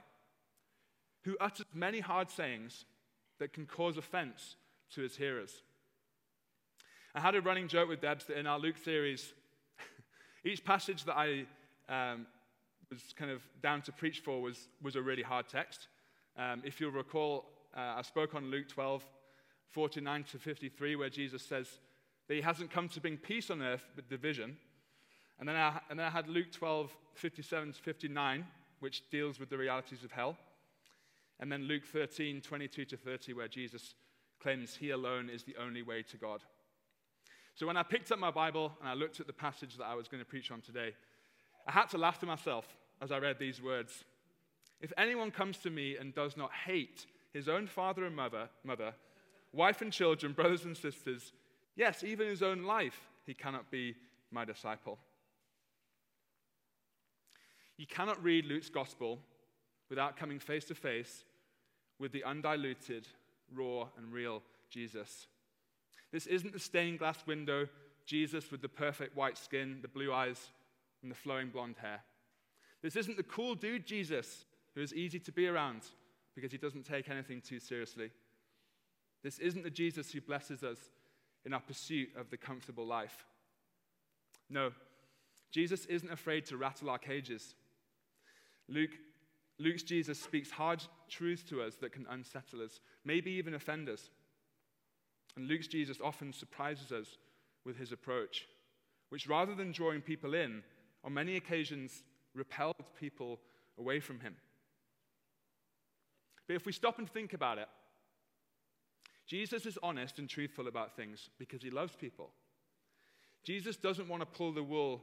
who 1.24 1.38
utters 1.40 1.66
many 1.74 2.00
hard 2.00 2.30
sayings 2.30 2.86
that 3.40 3.54
can 3.54 3.66
cause 3.66 3.98
offense 3.98 4.56
to 4.94 5.02
his 5.02 5.16
hearers. 5.16 5.64
I 7.20 7.22
had 7.22 7.36
a 7.36 7.42
running 7.42 7.68
joke 7.68 7.90
with 7.90 8.00
Debs 8.00 8.24
that 8.28 8.38
in 8.38 8.48
our 8.48 8.58
Luke 8.58 8.78
series, 8.78 9.34
each 10.46 10.64
passage 10.64 11.04
that 11.04 11.18
I 11.18 11.44
um, 11.90 12.26
was 12.90 13.14
kind 13.14 13.30
of 13.30 13.42
down 13.62 13.82
to 13.82 13.92
preach 13.92 14.22
for 14.22 14.42
was, 14.42 14.70
was 14.82 14.96
a 14.96 15.02
really 15.02 15.22
hard 15.22 15.50
text. 15.50 15.90
Um, 16.38 16.62
if 16.64 16.80
you'll 16.80 16.92
recall, 16.92 17.44
uh, 17.76 17.96
I 17.98 18.04
spoke 18.04 18.36
on 18.36 18.50
Luke 18.50 18.70
12, 18.70 19.04
49 19.68 20.24
to 20.32 20.40
53, 20.40 20.96
where 20.96 21.10
Jesus 21.10 21.44
says 21.44 21.68
that 22.30 22.36
he 22.36 22.40
hasn't 22.40 22.72
come 22.72 22.88
to 22.88 23.02
bring 23.02 23.18
peace 23.18 23.52
on 23.52 23.62
earth, 23.62 23.84
but 23.98 24.08
division. 24.08 24.56
And 25.42 25.50
then 25.50 25.58
I, 25.58 25.78
and 25.90 26.00
then 26.00 26.06
I 26.06 26.12
had 26.12 26.30
Luke 26.30 26.54
12, 26.54 26.90
57 27.16 27.74
to 27.74 27.82
59, 27.82 28.46
which 28.80 29.10
deals 29.10 29.42
with 29.42 29.50
the 29.50 29.58
realities 29.58 30.06
of 30.06 30.14
hell. 30.14 30.38
And 31.42 31.52
then 31.52 31.64
Luke 31.64 31.84
13, 31.84 32.40
22 32.40 32.86
to 32.86 32.96
30, 32.96 33.34
where 33.34 33.50
Jesus 33.50 33.94
claims 34.42 34.78
he 34.78 34.92
alone 34.92 35.30
is 35.30 35.44
the 35.44 35.58
only 35.62 35.82
way 35.82 36.02
to 36.04 36.16
God. 36.16 36.44
So 37.56 37.68
when 37.68 37.78
I 37.78 37.84
picked 37.84 38.12
up 38.12 38.20
my 38.20 38.32
Bible 38.32 38.72
and 38.80 38.90
I 38.90 38.94
looked 38.94 39.20
at 39.20 39.28
the 39.28 39.34
passage 39.34 39.78
that 39.78 39.86
I 39.86 39.96
was 39.96 40.08
going 40.08 40.22
to 40.22 40.30
preach 40.30 40.52
on 40.52 40.62
today, 40.62 40.94
I 41.68 41.72
had 41.72 41.90
to 41.90 41.98
laugh 41.98 42.20
to 42.20 42.26
myself 42.26 42.66
as 43.02 43.12
I 43.12 43.20
read 43.20 43.38
these 43.40 43.62
words 43.62 44.04
If 44.82 44.94
anyone 44.98 45.32
comes 45.32 45.58
to 45.60 45.70
me 45.70 45.98
and 45.98 46.14
does 46.14 46.38
not 46.38 46.52
hate 46.66 47.06
his 47.34 47.50
own 47.50 47.68
father 47.68 48.06
and 48.06 48.16
mother, 48.16 48.50
mother, 48.64 48.94
wife 49.54 49.82
and 49.82 49.92
children, 49.92 50.34
brothers 50.34 50.66
and 50.66 50.76
sisters, 50.76 51.34
yes, 51.76 52.04
even 52.04 52.28
his 52.28 52.42
own 52.42 52.64
life, 52.64 53.10
he 53.26 53.34
cannot 53.34 53.70
be 53.70 53.96
my 54.32 54.46
disciple. 54.46 54.98
You 57.78 57.88
cannot 57.88 58.22
read 58.24 58.46
Luke's 58.46 58.70
gospel 58.70 59.20
without 59.90 60.18
coming 60.18 60.40
face 60.40 60.66
to 60.66 60.76
face 60.76 61.24
with 61.98 62.12
the 62.12 62.24
undiluted, 62.24 63.08
raw, 63.54 63.88
and 63.98 64.12
real 64.12 64.42
Jesus. 64.70 65.28
This 66.12 66.28
isn't 66.28 66.54
the 66.54 66.60
stained 66.60 67.00
glass 67.00 67.26
window 67.26 67.68
Jesus 68.06 68.52
with 68.52 68.62
the 68.62 68.70
perfect 68.70 69.16
white 69.16 69.38
skin, 69.38 69.80
the 69.82 69.88
blue 69.88 70.12
eyes, 70.12 70.50
and 71.02 71.12
the 71.12 71.16
flowing 71.16 71.50
blonde 71.50 71.76
hair. 71.80 72.02
This 72.82 72.96
isn't 72.96 73.18
the 73.18 73.24
cool 73.24 73.56
dude 73.56 73.86
Jesus 73.86 74.46
who 74.74 74.82
is 74.82 74.94
easy 74.94 75.20
to 75.20 75.32
be 75.32 75.48
around 75.48 75.82
because 76.36 76.52
he 76.52 76.58
doesn't 76.58 76.86
take 76.86 77.10
anything 77.10 77.42
too 77.42 77.60
seriously. 77.60 78.12
This 79.24 79.40
isn't 79.40 79.64
the 79.64 79.70
Jesus 79.70 80.12
who 80.12 80.22
blesses 80.22 80.64
us 80.64 80.78
in 81.46 81.54
our 81.54 81.60
pursuit 81.60 82.10
of 82.18 82.30
the 82.30 82.38
comfortable 82.38 82.86
life. 82.86 83.26
No, 84.50 84.72
Jesus 85.52 85.86
isn't 85.86 86.12
afraid 86.12 86.46
to 86.46 86.58
rattle 86.58 86.90
our 86.90 86.98
cages. 86.98 87.56
Luke, 88.68 88.92
Luke's 89.58 89.84
Jesus 89.84 90.20
speaks 90.20 90.52
hard 90.52 90.82
truths 91.10 91.44
to 91.44 91.62
us 91.62 91.76
that 91.76 91.92
can 91.92 92.06
unsettle 92.10 92.62
us, 92.62 92.80
maybe 93.04 93.32
even 93.32 93.54
offend 93.54 93.90
us. 93.90 94.10
And 95.36 95.48
Luke's 95.48 95.68
Jesus 95.68 95.98
often 96.04 96.34
surprises 96.34 96.92
us 96.92 97.18
with 97.66 97.78
his 97.78 97.92
approach, 97.92 98.48
which 99.10 99.28
rather 99.28 99.56
than 99.56 99.72
drawing 99.72 100.02
people 100.02 100.34
in, 100.34 100.64
on 101.04 101.14
many 101.14 101.36
occasions 101.38 102.04
repelled 102.34 102.76
people 103.00 103.40
away 103.78 104.00
from 104.00 104.20
him. 104.20 104.36
But 106.48 106.56
if 106.56 106.66
we 106.66 106.72
stop 106.72 107.00
and 107.00 107.10
think 107.10 107.34
about 107.34 107.58
it, 107.58 107.68
Jesus 109.28 109.68
is 109.68 109.78
honest 109.84 110.18
and 110.18 110.28
truthful 110.28 110.68
about 110.68 110.96
things 110.96 111.30
because 111.38 111.62
he 111.62 111.70
loves 111.70 111.96
people. 111.96 112.32
Jesus 113.44 113.78
doesn't 113.78 114.10
want 114.10 114.22
to 114.22 114.26
pull 114.26 114.52
the 114.52 114.64
wool 114.64 115.02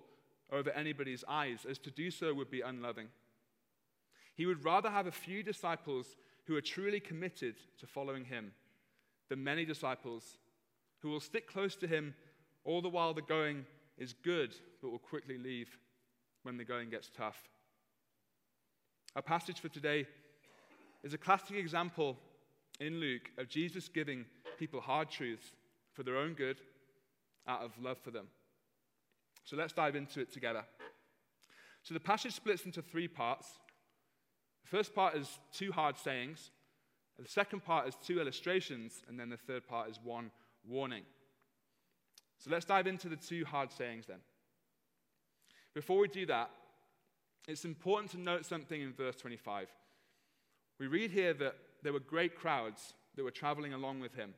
over 0.53 0.71
anybody's 0.71 1.25
eyes, 1.29 1.67
as 1.69 1.79
to 1.79 1.91
do 1.91 2.11
so 2.11 2.35
would 2.35 2.51
be 2.51 2.61
unloving. 2.61 3.09
He 4.35 4.47
would 4.47 4.65
rather 4.65 4.91
have 4.91 5.07
a 5.07 5.13
few 5.13 5.43
disciples 5.43 6.17
who 6.47 6.57
are 6.57 6.61
truly 6.61 7.01
committed 7.01 7.57
to 7.79 7.87
following 7.87 8.25
him 8.25 8.53
than 9.29 9.43
many 9.43 9.65
disciples 9.65 10.39
who 11.01 11.11
will 11.11 11.21
stick 11.21 11.47
close 11.47 11.77
to 11.77 11.87
him 11.87 12.15
all 12.65 12.83
the 12.83 12.89
while 12.89 13.15
the 13.15 13.23
going 13.23 13.65
is 13.99 14.15
good 14.25 14.55
but 14.83 14.91
will 14.91 14.99
quickly 14.99 15.39
leave 15.39 15.79
when 16.43 16.57
the 16.57 16.65
going 16.65 16.91
gets 16.91 17.11
tough. 17.17 17.49
Our 19.15 19.23
passage 19.23 19.61
for 19.61 19.69
today 19.69 20.07
is 21.03 21.15
a 21.15 21.19
classic 21.19 21.57
example 21.57 22.17
in 22.81 23.01
Luke 23.01 23.31
of 23.39 23.49
Jesus 23.49 23.89
giving 23.89 24.25
people 24.59 24.81
hard 24.81 25.11
truths 25.11 25.53
for 25.93 26.03
their 26.03 26.17
own 26.17 26.35
good 26.35 26.59
out 27.49 27.63
of 27.63 27.73
love 27.81 27.99
for 27.99 28.11
them. 28.11 28.27
So 29.45 29.57
let's 29.57 29.73
dive 29.73 29.97
into 29.97 30.21
it 30.21 30.33
together. 30.33 30.65
So 31.83 31.95
the 31.95 32.01
passage 32.01 32.35
splits 32.35 32.65
into 32.65 32.83
three 32.83 33.09
parts. 33.09 33.49
The 34.65 34.77
first 34.77 34.95
part 34.95 35.17
is 35.17 35.39
two 35.53 35.71
hard 35.71 35.97
sayings, 35.97 36.51
the 37.25 37.31
second 37.31 37.65
part 37.65 37.89
is 37.89 37.95
two 38.05 38.21
illustrations, 38.21 39.03
and 39.09 39.19
then 39.19 39.31
the 39.31 39.37
third 39.37 39.67
part 39.67 39.89
is 39.91 39.99
one 40.03 40.31
warning. 40.69 41.03
So 42.39 42.51
let's 42.51 42.67
dive 42.67 42.87
into 42.87 43.09
the 43.09 43.17
two 43.17 43.45
hard 43.45 43.73
sayings 43.73 44.07
then. 44.07 44.19
Before 45.75 45.99
we 45.99 46.09
do 46.09 46.27
that, 46.27 46.51
it's 47.49 47.65
important 47.65 48.11
to 48.13 48.21
note 48.21 48.45
something 48.45 48.81
in 48.81 48.93
verse 48.93 49.17
25. 49.17 49.69
We 50.79 50.87
read 50.87 51.11
here 51.11 51.33
that 51.35 51.57
there 51.83 51.93
were 51.93 52.01
great 52.01 52.35
crowds 52.35 52.95
that 53.15 53.25
were 53.25 53.31
traveling 53.31 53.73
along 53.73 54.01
with 54.01 54.15
him. 54.15 54.35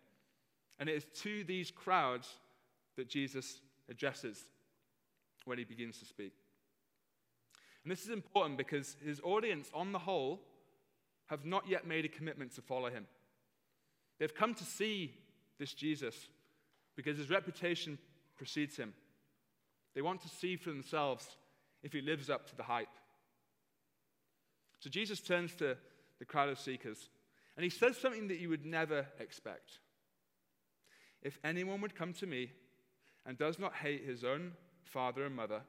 And 0.79 0.89
it 0.89 0.97
is 0.97 1.07
to 1.23 1.43
these 1.45 1.71
crowds 1.71 2.29
that 2.97 3.09
Jesus 3.09 3.61
addresses 3.89 4.45
when 5.45 5.59
he 5.59 5.65
begins 5.65 5.99
to 5.99 6.05
speak. 6.05 6.33
And 7.83 7.91
this 7.91 8.05
is 8.05 8.11
important 8.11 8.59
because 8.59 8.97
his 9.05 9.21
audience, 9.25 9.71
on 9.75 9.93
the 9.93 9.99
whole, 9.99 10.41
have 11.29 11.45
not 11.45 11.69
yet 11.69 11.87
made 11.87 12.05
a 12.05 12.09
commitment 12.09 12.55
to 12.55 12.63
follow 12.63 12.91
him. 12.91 13.07
They've 14.19 14.35
come 14.35 14.55
to 14.55 14.65
see 14.65 15.15
this 15.59 15.73
Jesus 15.73 16.15
because 16.97 17.17
his 17.17 17.31
reputation 17.31 17.99
precedes 18.37 18.77
him. 18.77 18.95
They 19.95 20.03
want 20.03 20.23
to 20.23 20.29
see 20.29 20.57
for 20.57 20.71
themselves 20.71 21.27
if 21.83 21.93
he 21.93 22.01
lives 22.01 22.29
up 22.29 22.49
to 22.49 22.57
the 22.57 22.63
hype. 22.63 22.89
So 24.81 24.91
Jesus 24.91 25.21
turns 25.21 25.55
to 25.57 25.77
the 26.19 26.25
crowd 26.25 26.49
of 26.49 26.59
seekers. 26.59 27.09
And 27.57 27.65
he 27.65 27.71
says 27.71 27.97
something 27.97 28.29
that 28.29 28.39
you 28.39 28.49
would 28.49 28.65
never 28.65 29.07
expect. 29.19 29.81
If 31.23 31.39
anyone 31.43 31.81
would 31.81 31.97
come 31.97 32.13
to 32.15 32.27
me 32.27 32.53
and 33.27 33.37
does 33.37 33.59
not 33.59 33.75
hate 33.75 34.05
his 34.05 34.25
own 34.25 34.53
father 34.85 35.25
and 35.25 35.35
mother, 35.35 35.63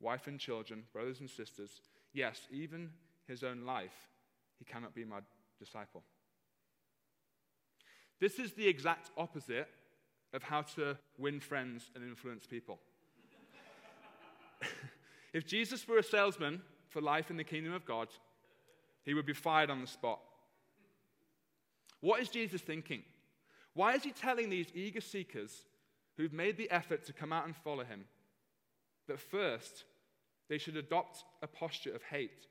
wife 0.00 0.26
and 0.26 0.40
children, 0.40 0.84
brothers 0.92 1.20
and 1.20 1.30
sisters, 1.30 1.80
yes, 2.12 2.40
even 2.50 2.90
his 3.28 3.44
own 3.44 3.64
life, 3.64 3.94
he 4.58 4.64
cannot 4.64 4.94
be 4.94 5.04
my 5.04 5.20
disciple. 5.58 6.02
This 8.20 8.38
is 8.38 8.52
the 8.52 8.66
exact 8.66 9.10
opposite 9.16 9.68
of 10.32 10.42
how 10.42 10.62
to 10.62 10.96
win 11.18 11.40
friends 11.40 11.90
and 11.94 12.04
influence 12.04 12.46
people. 12.46 12.78
if 15.32 15.46
Jesus 15.46 15.86
were 15.86 15.98
a 15.98 16.02
salesman 16.02 16.62
for 16.88 17.00
life 17.00 17.30
in 17.30 17.36
the 17.36 17.44
kingdom 17.44 17.72
of 17.72 17.84
God, 17.84 18.08
he 19.02 19.14
would 19.14 19.26
be 19.26 19.34
fired 19.34 19.70
on 19.70 19.80
the 19.80 19.86
spot. 19.86 20.20
What 22.00 22.20
is 22.20 22.28
Jesus 22.28 22.60
thinking? 22.60 23.02
Why 23.74 23.94
is 23.94 24.02
he 24.02 24.12
telling 24.12 24.48
these 24.48 24.68
eager 24.74 25.00
seekers 25.00 25.64
who've 26.16 26.32
made 26.32 26.56
the 26.56 26.70
effort 26.70 27.04
to 27.04 27.12
come 27.12 27.32
out 27.32 27.44
and 27.44 27.54
follow 27.54 27.84
him 27.84 28.04
that 29.06 29.20
first 29.20 29.84
they 30.48 30.58
should 30.58 30.76
adopt 30.76 31.24
a 31.42 31.46
posture 31.46 31.94
of 31.94 32.02
hate 32.02 32.46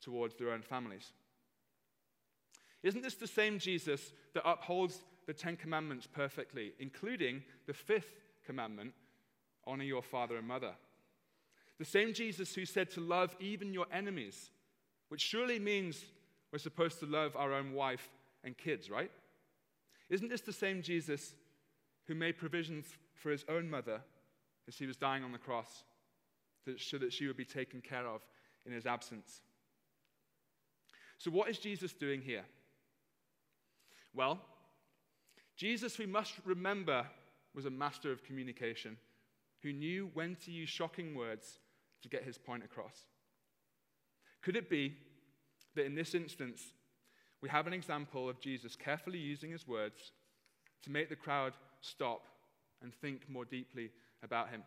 towards 0.00 0.36
their 0.36 0.52
own 0.52 0.62
families? 0.62 1.12
Isn't 2.82 3.02
this 3.02 3.16
the 3.16 3.26
same 3.26 3.58
Jesus 3.58 4.12
that 4.34 4.48
upholds 4.48 5.02
the 5.26 5.34
Ten 5.34 5.56
Commandments 5.56 6.06
perfectly, 6.06 6.72
including 6.78 7.42
the 7.66 7.74
fifth 7.74 8.14
commandment 8.46 8.92
honor 9.66 9.84
your 9.84 10.02
father 10.02 10.36
and 10.36 10.46
mother? 10.46 10.72
The 11.78 11.84
same 11.84 12.12
Jesus 12.12 12.54
who 12.54 12.64
said 12.64 12.90
to 12.92 13.00
love 13.00 13.36
even 13.40 13.72
your 13.72 13.86
enemies 13.92 14.50
which 15.08 15.22
surely 15.22 15.58
means 15.58 16.04
we're 16.52 16.58
supposed 16.58 17.00
to 17.00 17.06
love 17.06 17.36
our 17.36 17.52
own 17.52 17.72
wife 17.72 18.10
and 18.44 18.56
kids, 18.56 18.90
right? 18.90 19.10
Isn't 20.08 20.28
this 20.28 20.40
the 20.40 20.52
same 20.52 20.82
Jesus 20.82 21.34
who 22.06 22.14
made 22.14 22.38
provisions 22.38 22.86
for 23.14 23.30
his 23.30 23.44
own 23.48 23.68
mother 23.68 24.00
as 24.66 24.76
he 24.76 24.86
was 24.86 24.96
dying 24.96 25.24
on 25.24 25.32
the 25.32 25.38
cross 25.38 25.84
so 26.76 26.98
that 26.98 27.12
she 27.12 27.26
would 27.26 27.36
be 27.36 27.44
taken 27.44 27.80
care 27.80 28.06
of 28.06 28.22
in 28.66 28.72
his 28.72 28.86
absence? 28.86 29.40
So, 31.18 31.30
what 31.30 31.48
is 31.48 31.58
Jesus 31.58 31.92
doing 31.92 32.20
here? 32.20 32.44
Well, 34.14 34.40
Jesus, 35.56 35.98
we 35.98 36.06
must 36.06 36.34
remember, 36.44 37.06
was 37.54 37.66
a 37.66 37.70
master 37.70 38.12
of 38.12 38.24
communication 38.24 38.96
who 39.62 39.72
knew 39.72 40.10
when 40.14 40.36
to 40.44 40.50
use 40.50 40.68
shocking 40.68 41.14
words 41.14 41.58
to 42.02 42.08
get 42.08 42.24
his 42.24 42.38
point 42.38 42.62
across. 42.64 43.06
Could 44.42 44.56
it 44.56 44.70
be 44.70 44.94
that 45.74 45.84
in 45.84 45.94
this 45.94 46.14
instance, 46.14 46.62
we 47.40 47.48
have 47.48 47.66
an 47.66 47.72
example 47.72 48.28
of 48.28 48.40
Jesus 48.40 48.76
carefully 48.76 49.18
using 49.18 49.50
his 49.50 49.66
words 49.66 50.12
to 50.82 50.90
make 50.90 51.08
the 51.08 51.16
crowd 51.16 51.54
stop 51.80 52.26
and 52.82 52.94
think 52.94 53.28
more 53.28 53.44
deeply 53.44 53.90
about 54.22 54.50
him? 54.50 54.62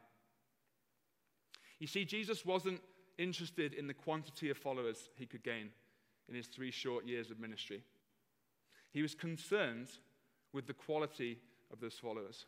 You 1.80 1.88
see, 1.88 2.06
Jesus 2.06 2.46
wasn't 2.46 2.82
interested 3.18 3.74
in 3.74 3.88
the 3.88 3.94
quantity 3.94 4.50
of 4.50 4.58
followers 4.58 5.10
he 5.16 5.26
could 5.26 5.44
gain 5.44 5.70
in 6.28 6.36
his 6.36 6.48
three 6.48 6.72
short 6.72 7.06
years 7.08 7.32
of 7.32 7.40
ministry. 7.40 7.84
He 8.92 9.02
was 9.02 9.16
concerned 9.16 9.88
with 10.54 10.68
the 10.68 10.74
quality 10.74 11.40
of 11.72 11.80
those 11.80 11.96
followers. 11.96 12.46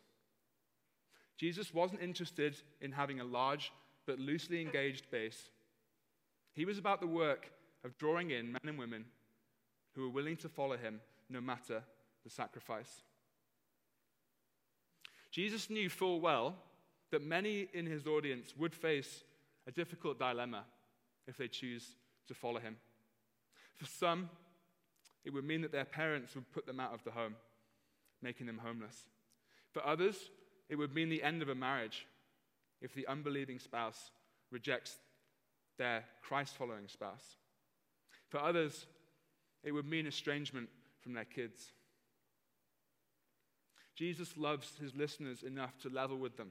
Jesus 1.36 1.74
wasn't 1.74 2.02
interested 2.02 2.56
in 2.80 2.92
having 2.92 3.20
a 3.20 3.24
large 3.24 3.72
but 4.06 4.18
loosely 4.18 4.60
engaged 4.60 5.10
base. 5.10 5.50
He 6.54 6.64
was 6.64 6.78
about 6.78 7.00
the 7.00 7.06
work 7.06 7.50
of 7.84 7.98
drawing 7.98 8.30
in 8.30 8.52
men 8.52 8.60
and 8.66 8.78
women 8.78 9.04
who 9.94 10.02
were 10.02 10.14
willing 10.14 10.36
to 10.36 10.48
follow 10.48 10.76
him 10.76 11.00
no 11.28 11.40
matter 11.40 11.82
the 12.22 12.30
sacrifice. 12.30 13.02
Jesus 15.30 15.68
knew 15.70 15.88
full 15.88 16.20
well 16.20 16.54
that 17.10 17.22
many 17.22 17.68
in 17.72 17.86
his 17.86 18.06
audience 18.06 18.54
would 18.56 18.74
face 18.74 19.24
a 19.66 19.72
difficult 19.72 20.18
dilemma 20.18 20.64
if 21.26 21.36
they 21.36 21.48
choose 21.48 21.96
to 22.28 22.34
follow 22.34 22.60
him. 22.60 22.76
For 23.74 23.86
some, 23.86 24.30
it 25.24 25.32
would 25.32 25.44
mean 25.44 25.62
that 25.62 25.72
their 25.72 25.84
parents 25.84 26.34
would 26.34 26.50
put 26.52 26.66
them 26.66 26.80
out 26.80 26.92
of 26.92 27.02
the 27.04 27.10
home, 27.10 27.36
making 28.22 28.46
them 28.46 28.60
homeless. 28.62 29.04
For 29.72 29.84
others, 29.84 30.30
it 30.68 30.76
would 30.76 30.94
mean 30.94 31.08
the 31.08 31.22
end 31.22 31.42
of 31.42 31.48
a 31.48 31.54
marriage 31.54 32.06
if 32.80 32.94
the 32.94 33.06
unbelieving 33.06 33.58
spouse 33.58 34.10
rejects 34.50 34.96
their 35.78 36.04
Christ 36.22 36.56
following 36.56 36.88
spouse. 36.88 37.36
For 38.28 38.38
others, 38.38 38.86
it 39.62 39.72
would 39.72 39.86
mean 39.86 40.06
estrangement 40.06 40.68
from 41.00 41.14
their 41.14 41.24
kids. 41.24 41.72
Jesus 43.94 44.36
loves 44.36 44.72
his 44.80 44.94
listeners 44.94 45.42
enough 45.42 45.78
to 45.82 45.88
level 45.88 46.18
with 46.18 46.36
them. 46.36 46.50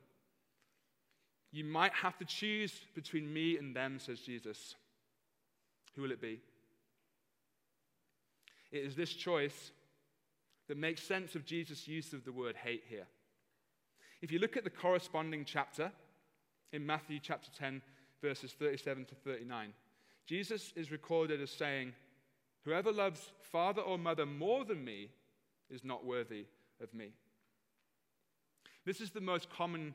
You 1.51 1.63
might 1.63 1.93
have 1.93 2.17
to 2.17 2.25
choose 2.25 2.73
between 2.95 3.31
me 3.31 3.57
and 3.57 3.75
them, 3.75 3.99
says 3.99 4.21
Jesus. 4.21 4.75
Who 5.95 6.01
will 6.01 6.11
it 6.11 6.21
be? 6.21 6.39
It 8.73 8.83
is 8.83 8.95
this 8.95 9.13
choice 9.13 9.71
that 10.67 10.77
makes 10.77 11.03
sense 11.03 11.35
of 11.35 11.45
Jesus' 11.45 11.87
use 11.87 12.11
of 12.11 12.25
the 12.25 12.31
word 12.31 12.55
hate 12.55 12.83
here. 12.89 13.05
If 14.23 14.31
you 14.31 14.39
look 14.39 14.57
at 14.57 14.63
the 14.63 14.71
corresponding 14.71 15.45
chapter 15.45 15.91
in 16.71 16.83
Matthew 16.83 17.19
chapter 17.21 17.51
10, 17.55 17.83
verses 18.19 18.51
37 18.57 19.05
to 19.05 19.15
39, 19.15 19.73
Jesus 20.25 20.73
is 20.75 20.91
recorded 20.91 21.39
as 21.39 21.51
saying, 21.51 21.93
Whoever 22.65 22.91
loves 22.91 23.31
father 23.51 23.81
or 23.83 23.99
mother 23.99 24.25
more 24.25 24.65
than 24.65 24.83
me 24.83 25.09
is 25.69 25.83
not 25.83 26.03
worthy 26.03 26.45
of 26.81 26.91
me. 26.95 27.11
This 28.85 29.01
is 29.01 29.11
the 29.11 29.21
most 29.21 29.51
common 29.51 29.93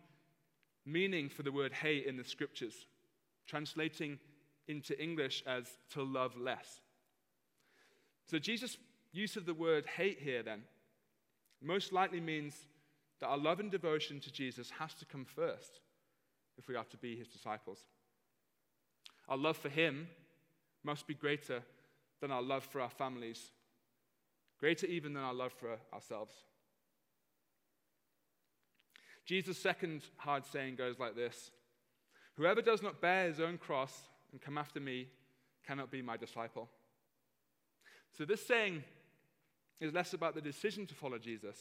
meaning 0.86 1.28
for 1.28 1.42
the 1.42 1.50
word 1.50 1.72
hate 1.72 2.06
in 2.06 2.16
the 2.16 2.24
scriptures, 2.24 2.86
translating 3.44 4.20
into 4.68 5.00
English 5.02 5.42
as 5.48 5.66
to 5.90 6.04
love 6.04 6.36
less. 6.36 6.80
So 8.28 8.38
Jesus' 8.38 8.76
use 9.12 9.36
of 9.36 9.46
the 9.46 9.54
word 9.54 9.86
hate 9.96 10.20
here 10.20 10.42
then 10.42 10.62
most 11.62 11.92
likely 11.92 12.20
means 12.20 12.54
that 13.20 13.26
our 13.26 13.38
love 13.38 13.58
and 13.58 13.70
devotion 13.70 14.20
to 14.20 14.30
Jesus 14.30 14.70
has 14.78 14.94
to 14.94 15.06
come 15.06 15.24
first 15.24 15.80
if 16.56 16.68
we 16.68 16.76
are 16.76 16.84
to 16.84 16.96
be 16.98 17.16
his 17.16 17.26
disciples. 17.26 17.80
Our 19.28 19.36
love 19.36 19.56
for 19.56 19.68
him 19.68 20.08
must 20.84 21.06
be 21.06 21.14
greater 21.14 21.62
than 22.20 22.30
our 22.30 22.42
love 22.42 22.64
for 22.64 22.80
our 22.80 22.90
families, 22.90 23.50
greater 24.60 24.86
even 24.86 25.14
than 25.14 25.22
our 25.22 25.34
love 25.34 25.52
for 25.52 25.78
ourselves. 25.92 26.32
Jesus' 29.24 29.58
second 29.58 30.02
hard 30.16 30.44
saying 30.46 30.76
goes 30.76 30.98
like 30.98 31.16
this 31.16 31.50
Whoever 32.36 32.62
does 32.62 32.82
not 32.82 33.00
bear 33.00 33.26
his 33.26 33.40
own 33.40 33.58
cross 33.58 33.92
and 34.32 34.40
come 34.40 34.58
after 34.58 34.80
me 34.80 35.08
cannot 35.66 35.90
be 35.90 36.02
my 36.02 36.16
disciple. 36.16 36.68
So, 38.18 38.24
this 38.24 38.44
saying 38.44 38.82
is 39.80 39.94
less 39.94 40.12
about 40.12 40.34
the 40.34 40.40
decision 40.40 40.86
to 40.86 40.94
follow 40.94 41.18
Jesus, 41.18 41.56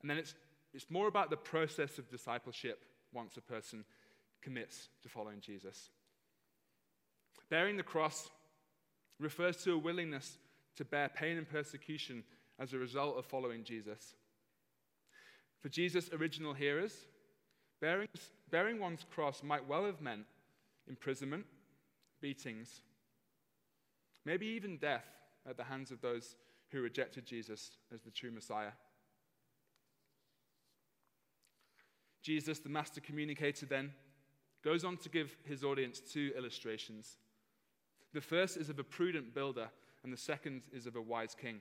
and 0.00 0.08
then 0.08 0.16
it's, 0.16 0.32
it's 0.72 0.88
more 0.88 1.08
about 1.08 1.28
the 1.28 1.36
process 1.36 1.98
of 1.98 2.08
discipleship 2.08 2.84
once 3.12 3.36
a 3.36 3.40
person 3.40 3.84
commits 4.42 4.90
to 5.02 5.08
following 5.08 5.40
Jesus. 5.40 5.90
Bearing 7.50 7.76
the 7.76 7.82
cross 7.82 8.30
refers 9.18 9.56
to 9.64 9.72
a 9.72 9.78
willingness 9.78 10.38
to 10.76 10.84
bear 10.84 11.08
pain 11.08 11.36
and 11.36 11.50
persecution 11.50 12.22
as 12.60 12.72
a 12.72 12.78
result 12.78 13.18
of 13.18 13.26
following 13.26 13.64
Jesus. 13.64 14.14
For 15.62 15.68
Jesus' 15.68 16.10
original 16.12 16.54
hearers, 16.54 16.94
bearing, 17.80 18.08
bearing 18.52 18.78
one's 18.78 19.04
cross 19.12 19.42
might 19.42 19.66
well 19.66 19.84
have 19.84 20.00
meant 20.00 20.26
imprisonment, 20.88 21.44
beatings, 22.20 22.82
maybe 24.24 24.46
even 24.46 24.76
death 24.76 25.04
at 25.48 25.56
the 25.56 25.64
hands 25.64 25.90
of 25.90 26.00
those 26.00 26.36
who 26.70 26.80
rejected 26.80 27.26
Jesus 27.26 27.72
as 27.92 28.02
the 28.02 28.10
true 28.10 28.30
Messiah. 28.30 28.72
Jesus, 32.22 32.60
the 32.60 32.68
master 32.68 33.00
communicator, 33.00 33.66
then 33.66 33.92
goes 34.64 34.84
on 34.84 34.96
to 34.98 35.08
give 35.08 35.36
his 35.44 35.64
audience 35.64 36.00
two 36.00 36.32
illustrations. 36.36 37.16
The 38.14 38.20
first 38.20 38.56
is 38.56 38.70
of 38.70 38.78
a 38.78 38.84
prudent 38.84 39.34
builder, 39.34 39.68
and 40.04 40.12
the 40.12 40.16
second 40.16 40.62
is 40.72 40.86
of 40.86 40.96
a 40.96 41.00
wise 41.00 41.34
king. 41.34 41.60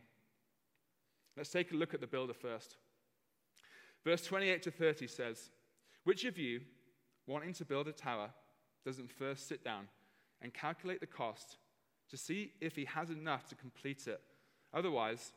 Let's 1.36 1.50
take 1.50 1.72
a 1.72 1.76
look 1.76 1.94
at 1.94 2.02
the 2.02 2.08
builder 2.08 2.34
first. 2.34 2.78
Verse 4.04 4.24
28 4.24 4.62
to 4.64 4.72
30 4.72 5.08
says, 5.08 5.50
Which 6.04 6.26
of 6.26 6.38
you, 6.38 6.62
wanting 7.28 7.54
to 7.54 7.66
build 7.66 7.88
a 7.88 7.92
tower, 7.92 8.30
doesn't 8.86 9.12
first 9.12 9.48
sit 9.48 9.64
down 9.64 9.88
and 10.42 10.54
calculate 10.54 11.00
the 11.00 11.08
cost 11.08 11.58
to 12.12 12.18
see 12.18 12.52
if 12.62 12.76
he 12.76 12.86
has 12.86 13.10
enough 13.10 13.48
to 13.50 13.56
complete 13.56 14.08
it? 14.08 14.22
Otherwise, 14.74 15.32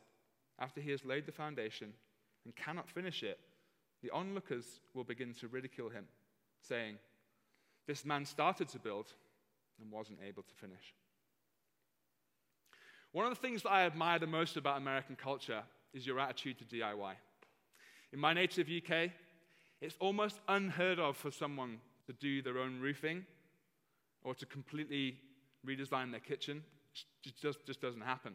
after 0.59 0.79
he 0.79 0.91
has 0.91 1.03
laid 1.03 1.25
the 1.25 1.31
foundation 1.31 1.93
and 2.45 2.55
cannot 2.55 2.89
finish 2.89 3.23
it, 3.23 3.39
the 4.03 4.11
onlookers 4.11 4.81
will 4.93 5.03
begin 5.03 5.33
to 5.33 5.47
ridicule 5.47 5.89
him, 5.89 6.05
saying, 6.61 6.97
This 7.87 8.05
man 8.05 8.25
started 8.25 8.69
to 8.69 8.79
build 8.79 9.07
and 9.81 9.91
wasn't 9.91 10.19
able 10.25 10.43
to 10.43 10.53
finish. 10.55 10.93
One 13.11 13.25
of 13.25 13.33
the 13.33 13.41
things 13.41 13.63
that 13.63 13.71
I 13.71 13.85
admire 13.85 14.19
the 14.19 14.27
most 14.27 14.57
about 14.57 14.77
American 14.77 15.15
culture 15.15 15.63
is 15.93 16.05
your 16.05 16.19
attitude 16.19 16.59
to 16.59 16.65
DIY. 16.65 17.13
In 18.11 18.19
my 18.19 18.33
native 18.33 18.67
UK, 18.67 19.11
it's 19.81 19.95
almost 19.99 20.39
unheard 20.47 20.99
of 20.99 21.17
for 21.17 21.31
someone 21.31 21.79
to 22.07 22.13
do 22.13 22.41
their 22.41 22.59
own 22.59 22.79
roofing 22.79 23.25
or 24.23 24.35
to 24.35 24.45
completely 24.45 25.17
redesign 25.65 26.11
their 26.11 26.19
kitchen. 26.19 26.63
It 27.25 27.33
just, 27.41 27.65
just 27.65 27.81
doesn't 27.81 28.01
happen. 28.01 28.33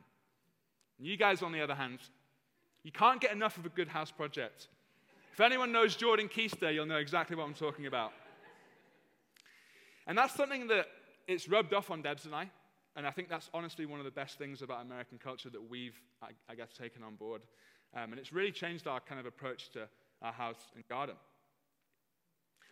And 0.98 1.06
you 1.06 1.16
guys, 1.16 1.42
on 1.42 1.52
the 1.52 1.60
other 1.60 1.74
hand, 1.74 2.00
you 2.82 2.92
can't 2.92 3.20
get 3.20 3.32
enough 3.32 3.56
of 3.56 3.66
a 3.66 3.68
good 3.70 3.88
house 3.88 4.10
project. 4.10 4.68
If 5.32 5.40
anyone 5.40 5.72
knows 5.72 5.96
Jordan 5.96 6.28
Keister, 6.28 6.72
you'll 6.72 6.86
know 6.86 6.96
exactly 6.96 7.36
what 7.36 7.44
I'm 7.44 7.54
talking 7.54 7.86
about. 7.86 8.12
And 10.06 10.18
that's 10.18 10.34
something 10.34 10.66
that 10.68 10.86
it's 11.28 11.48
rubbed 11.48 11.72
off 11.72 11.90
on 11.90 12.02
Debs 12.02 12.24
and 12.24 12.34
I. 12.34 12.50
And 12.96 13.06
I 13.06 13.10
think 13.10 13.28
that's 13.28 13.48
honestly 13.54 13.86
one 13.86 14.00
of 14.00 14.04
the 14.04 14.10
best 14.10 14.38
things 14.38 14.62
about 14.62 14.82
American 14.82 15.18
culture 15.18 15.48
that 15.50 15.70
we've, 15.70 15.98
I, 16.22 16.30
I 16.48 16.54
guess, 16.54 16.72
taken 16.72 17.02
on 17.02 17.14
board. 17.14 17.42
Um, 17.94 18.10
and 18.12 18.18
it's 18.18 18.32
really 18.32 18.52
changed 18.52 18.86
our 18.86 19.00
kind 19.00 19.20
of 19.20 19.26
approach 19.26 19.70
to 19.70 19.88
our 20.22 20.32
house 20.32 20.70
and 20.74 20.86
garden. 20.88 21.14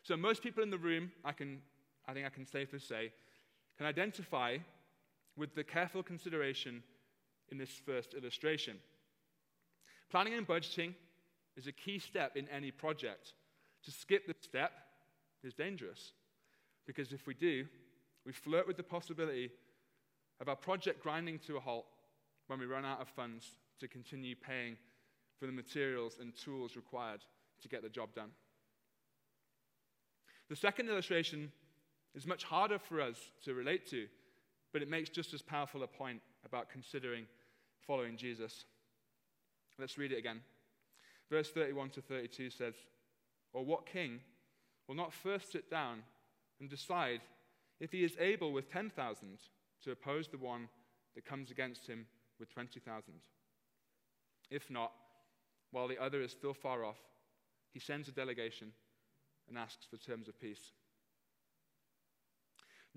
So 0.03 0.17
most 0.17 0.43
people 0.43 0.63
in 0.63 0.71
the 0.71 0.79
room, 0.79 1.13
I, 1.25 1.33
can, 1.33 1.61
I 2.07 2.13
think 2.13 2.27
I 2.27 2.31
can 2.31 2.47
safely 2.47 2.79
say, 2.79 3.13
can 3.79 3.87
identify 3.87 4.59
with 5.37 5.55
the 5.55 5.65
careful 5.65 6.03
consideration 6.03 6.83
in 7.51 7.59
this 7.59 7.71
first 7.87 8.13
illustration. 8.13 8.77
Planning 10.11 10.35
and 10.35 10.47
budgeting 10.47 10.95
is 11.57 11.67
a 11.67 11.73
key 11.73 11.99
step 11.99 12.37
in 12.37 12.47
any 12.49 12.71
project. 12.71 13.33
To 13.85 13.91
skip 13.93 14.27
this 14.27 14.37
step 14.43 14.73
is 15.45 15.55
dangerous 15.55 16.13
because 16.87 17.13
if 17.13 17.27
we 17.27 17.35
do, 17.35 17.67
we 18.27 18.33
flirt 18.33 18.67
with 18.67 18.77
the 18.77 18.83
possibility 18.83 19.51
of 20.41 20.49
our 20.49 20.57
project 20.57 21.03
grinding 21.03 21.39
to 21.41 21.57
a 21.57 21.61
halt 21.61 21.87
when 22.49 22.59
we 22.59 22.67
run 22.67 22.85
out 22.85 23.01
of 23.01 23.09
funds 23.09 23.47
to 23.79 23.87
continue 23.87 24.35
paying 24.35 24.77
for 25.39 25.47
the 25.47 25.53
materials 25.53 26.19
and 26.21 26.35
tools 26.37 26.75
required 26.75 27.21
to 27.63 27.69
get 27.69 27.83
the 27.83 27.89
job 27.89 28.13
done. 28.15 28.31
The 30.49 30.57
second 30.57 30.89
illustration 30.89 31.53
is 32.15 32.27
much 32.27 32.45
harder 32.45 32.79
for 32.79 33.01
us 33.01 33.17
to 33.45 33.55
relate 33.55 33.87
to, 33.91 34.07
but 34.73 34.83
it 34.83 34.91
makes 34.91 35.11
just 35.11 35.35
as 35.35 35.43
powerful 35.43 35.83
a 35.83 35.87
point 35.87 36.21
about 36.45 36.71
considering 36.71 37.27
following 37.87 38.17
Jesus. 38.17 38.65
Let's 39.79 39.99
read 39.99 40.13
it 40.13 40.19
again. 40.19 40.41
Verse 41.31 41.51
31 41.51 41.91
to 41.91 42.01
32 42.01 42.51
says, 42.51 42.75
Or 43.53 43.65
what 43.65 43.87
king 43.87 44.21
will 44.87 44.95
not 44.95 45.13
first 45.13 45.53
sit 45.53 45.71
down 45.71 46.03
and 46.61 46.69
decide 46.69 47.21
if 47.81 47.93
he 47.93 48.03
is 48.03 48.17
able 48.19 48.53
with 48.53 48.71
10,000 48.71 49.29
to 49.85 49.91
oppose 49.91 50.29
the 50.29 50.39
one 50.39 50.69
that 51.15 51.25
comes 51.25 51.51
against 51.51 51.87
him 51.87 52.07
with 52.41 52.53
20,000? 52.53 53.15
If 54.51 54.71
not, 54.71 54.93
while 55.71 55.89
the 55.89 56.03
other 56.03 56.23
is 56.23 56.33
still 56.33 56.55
far 56.55 56.85
off, 56.85 56.99
he 57.73 57.79
sends 57.79 58.09
a 58.09 58.13
delegation 58.13 58.73
and 59.49 59.59
asks 59.59 59.87
for 59.89 59.97
terms 59.97 60.29
of 60.29 60.41
peace. 60.41 60.73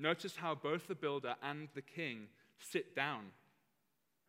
Notice 0.01 0.35
how 0.35 0.55
both 0.55 0.87
the 0.87 0.95
builder 0.95 1.35
and 1.43 1.67
the 1.75 1.83
king 1.83 2.27
sit 2.57 2.95
down 2.95 3.25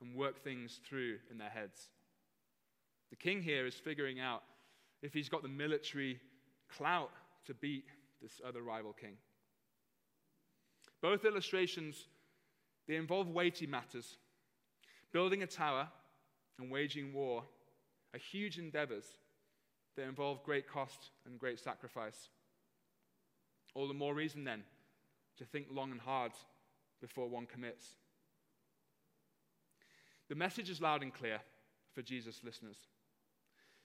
and 0.03 0.15
work 0.15 0.45
things 0.45 0.81
through 0.87 1.17
in 1.31 1.39
their 1.39 1.49
heads. 1.49 1.89
The 3.09 3.17
king 3.17 3.41
here 3.43 3.67
is 3.67 3.75
figuring 3.75 4.21
out 4.21 4.43
if 5.01 5.15
he's 5.15 5.31
got 5.31 5.43
the 5.43 5.49
military 5.49 6.21
clout 6.69 7.11
to 7.47 7.55
beat 7.55 7.87
this 8.21 8.39
other 8.47 8.61
rival 8.61 8.93
king. 8.93 9.17
Both 11.01 11.25
illustrations 11.25 12.05
they 12.87 12.97
involve 12.97 13.31
weighty 13.31 13.67
matters. 13.67 14.17
Building 15.11 15.43
a 15.43 15.47
tower 15.47 15.89
and 16.59 16.71
waging 16.71 17.15
war 17.15 17.45
are 18.13 18.19
huge 18.19 18.59
endeavors 18.59 19.07
that 19.97 20.03
involve 20.03 20.45
great 20.45 20.69
cost 20.69 21.13
and 21.25 21.39
great 21.39 21.59
sacrifice. 21.59 22.29
All 23.75 23.89
the 23.89 23.95
more 23.95 24.15
reason, 24.15 24.45
then, 24.45 24.65
to 25.38 25.45
think 25.45 25.66
long 25.71 25.90
and 25.90 26.01
hard 26.01 26.33
before 27.01 27.29
one 27.29 27.47
commits. 27.47 27.87
The 30.29 30.35
message 30.35 30.71
is 30.71 30.81
loud 30.81 31.03
and 31.03 31.12
clear 31.12 31.40
for 31.95 32.03
Jesus' 32.03 32.40
listeners. 32.45 32.77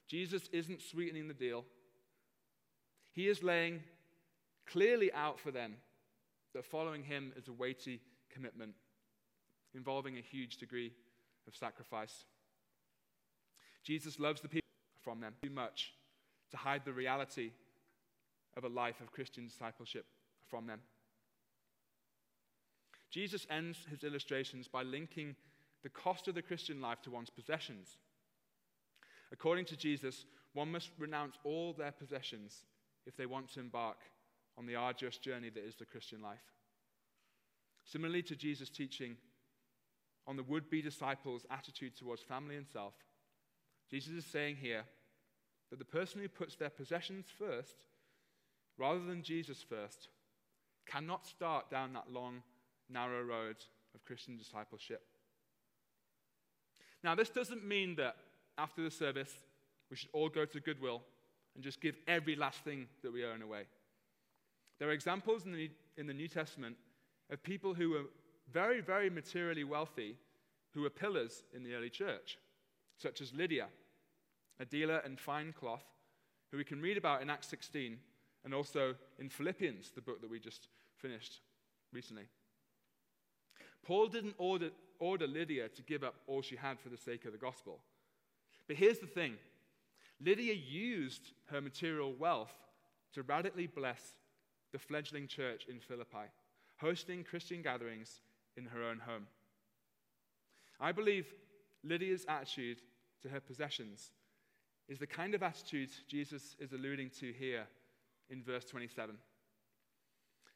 Jesus 0.07 0.47
isn't 0.53 0.81
sweetening 0.81 1.27
the 1.27 1.33
deal, 1.33 1.65
He 3.11 3.27
is 3.27 3.43
laying 3.43 3.83
clearly 4.65 5.11
out 5.13 5.39
for 5.39 5.51
them 5.51 5.75
that 6.53 6.65
following 6.65 7.03
Him 7.03 7.33
is 7.35 7.47
a 7.47 7.53
weighty 7.53 8.01
commitment. 8.29 8.75
involving 9.73 10.17
a 10.17 10.21
huge 10.21 10.57
degree 10.57 10.91
of 11.47 11.55
sacrifice. 11.55 12.25
Jesus 13.83 14.19
loves 14.19 14.41
the 14.41 14.49
people 14.49 14.67
from 15.03 15.19
them 15.19 15.33
too 15.41 15.49
much 15.49 15.93
to 16.51 16.57
hide 16.57 16.83
the 16.83 16.93
reality 16.93 17.51
of 18.55 18.63
a 18.63 18.69
life 18.69 18.99
of 19.01 19.11
Christian 19.11 19.45
discipleship 19.45 20.05
from 20.49 20.65
them. 20.65 20.79
Jesus 23.09 23.47
ends 23.49 23.79
his 23.89 24.03
illustrations 24.03 24.67
by 24.67 24.83
linking 24.83 25.35
the 25.83 25.89
cost 25.89 26.27
of 26.27 26.35
the 26.35 26.41
Christian 26.41 26.81
life 26.81 27.01
to 27.03 27.11
one's 27.11 27.29
possessions. 27.29 27.97
According 29.31 29.65
to 29.65 29.77
Jesus, 29.77 30.25
one 30.53 30.71
must 30.71 30.91
renounce 30.97 31.37
all 31.43 31.73
their 31.73 31.91
possessions 31.91 32.65
if 33.05 33.15
they 33.15 33.25
want 33.25 33.49
to 33.53 33.59
embark 33.59 33.97
on 34.57 34.65
the 34.65 34.75
arduous 34.75 35.17
journey 35.17 35.49
that 35.49 35.65
is 35.65 35.75
the 35.75 35.85
Christian 35.85 36.21
life. 36.21 36.43
Similarly 37.85 38.23
to 38.23 38.35
Jesus' 38.35 38.69
teaching 38.69 39.17
on 40.25 40.35
the 40.35 40.43
would 40.43 40.69
be 40.69 40.81
disciples' 40.81 41.45
attitude 41.49 41.95
towards 41.95 42.21
family 42.21 42.57
and 42.57 42.67
self, 42.67 42.93
Jesus 43.89 44.13
is 44.13 44.25
saying 44.25 44.57
here 44.57 44.83
that 45.69 45.79
the 45.79 45.85
person 45.85 46.21
who 46.21 46.27
puts 46.27 46.55
their 46.55 46.69
possessions 46.69 47.27
first, 47.37 47.75
rather 48.77 49.03
than 49.05 49.23
Jesus 49.23 49.61
first, 49.61 50.09
cannot 50.85 51.25
start 51.25 51.69
down 51.69 51.93
that 51.93 52.11
long, 52.11 52.41
narrow 52.89 53.21
road 53.23 53.57
of 53.93 54.05
Christian 54.05 54.37
discipleship. 54.37 55.01
Now, 57.03 57.15
this 57.15 57.29
doesn't 57.29 57.65
mean 57.65 57.95
that 57.95 58.15
after 58.57 58.83
the 58.83 58.91
service, 58.91 59.31
we 59.89 59.97
should 59.97 60.09
all 60.13 60.29
go 60.29 60.45
to 60.45 60.59
Goodwill 60.59 61.01
and 61.55 61.63
just 61.63 61.81
give 61.81 61.95
every 62.07 62.35
last 62.35 62.59
thing 62.59 62.87
that 63.03 63.13
we 63.13 63.25
own 63.25 63.41
away. 63.41 63.63
There 64.79 64.89
are 64.89 64.93
examples 64.93 65.45
in 65.45 65.53
the, 65.53 65.71
in 65.97 66.07
the 66.07 66.13
New 66.13 66.27
Testament 66.27 66.75
of 67.31 67.41
people 67.43 67.73
who 67.73 67.91
were 67.91 68.03
very, 68.51 68.81
very 68.81 69.09
materially 69.09 69.63
wealthy 69.63 70.17
who 70.73 70.81
were 70.81 70.89
pillars 70.89 71.43
in 71.53 71.63
the 71.63 71.73
early 71.73 71.89
church, 71.89 72.37
such 72.97 73.21
as 73.21 73.33
Lydia, 73.33 73.67
a 74.59 74.65
dealer 74.65 75.01
in 75.05 75.17
fine 75.17 75.53
cloth, 75.57 75.85
who 76.51 76.57
we 76.57 76.63
can 76.63 76.81
read 76.81 76.97
about 76.97 77.21
in 77.21 77.29
Acts 77.29 77.47
16 77.47 77.97
and 78.45 78.53
also 78.53 78.95
in 79.19 79.29
Philippians, 79.29 79.91
the 79.91 80.01
book 80.01 80.21
that 80.21 80.29
we 80.29 80.39
just 80.39 80.67
finished 80.95 81.39
recently. 81.91 82.23
Paul 83.87 84.07
didn't 84.07 84.35
order, 84.37 84.71
order 84.99 85.27
Lydia 85.27 85.69
to 85.69 85.81
give 85.81 86.03
up 86.03 86.15
all 86.27 86.41
she 86.41 86.57
had 86.57 86.77
for 86.77 86.89
the 86.89 86.97
sake 86.97 87.23
of 87.23 87.31
the 87.31 87.37
gospel. 87.37 87.79
But 88.67 88.75
here's 88.75 88.99
the 88.99 89.07
thing 89.07 89.37
Lydia 90.19 90.53
used 90.53 91.31
her 91.45 91.61
material 91.61 92.13
wealth 92.13 92.53
to 93.13 93.23
radically 93.23 93.67
bless 93.67 94.01
the 94.73 94.79
fledgling 94.79 95.25
church 95.25 95.67
in 95.69 95.79
Philippi, 95.79 96.27
hosting 96.81 97.23
Christian 97.23 97.61
gatherings 97.61 98.19
in 98.57 98.65
her 98.65 98.83
own 98.83 98.99
home. 98.99 99.27
I 100.81 100.91
believe 100.91 101.33
Lydia's 101.81 102.25
attitude 102.27 102.81
to 103.21 103.29
her 103.29 103.39
possessions 103.39 104.11
is 104.89 104.99
the 104.99 105.07
kind 105.07 105.33
of 105.33 105.43
attitude 105.43 105.91
Jesus 106.09 106.57
is 106.59 106.73
alluding 106.73 107.09
to 107.21 107.31
here 107.31 107.65
in 108.29 108.43
verse 108.43 108.65
27. 108.65 109.15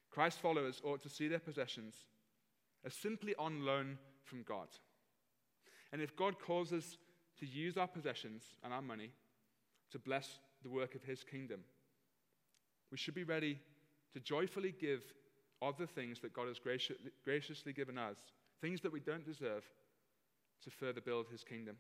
Christ's 0.09 0.41
followers 0.41 0.81
ought 0.83 1.01
to 1.03 1.09
see 1.09 1.29
their 1.29 1.39
possessions 1.39 1.95
as 2.85 2.93
simply 2.93 3.35
on 3.37 3.65
loan 3.65 3.97
from 4.23 4.43
God. 4.43 4.67
And 5.91 6.01
if 6.01 6.15
God 6.15 6.39
calls 6.39 6.71
us 6.71 6.97
to 7.39 7.45
use 7.45 7.77
our 7.77 7.87
possessions 7.87 8.43
and 8.63 8.73
our 8.73 8.81
money 8.81 9.11
to 9.91 9.99
bless 9.99 10.39
the 10.63 10.69
work 10.69 10.95
of 10.95 11.03
His 11.03 11.23
kingdom, 11.23 11.61
we 12.91 12.97
should 12.97 13.15
be 13.15 13.23
ready 13.23 13.59
to 14.13 14.19
joyfully 14.19 14.73
give 14.79 15.01
of 15.61 15.77
the 15.77 15.87
things 15.87 16.19
that 16.21 16.33
God 16.33 16.47
has 16.47 16.59
graciously 17.23 17.73
given 17.73 17.97
us, 17.97 18.17
things 18.61 18.81
that 18.81 18.91
we 18.91 18.99
don't 18.99 19.25
deserve, 19.25 19.63
to 20.63 20.69
further 20.69 21.01
build 21.01 21.27
His 21.31 21.43
kingdom. 21.43 21.77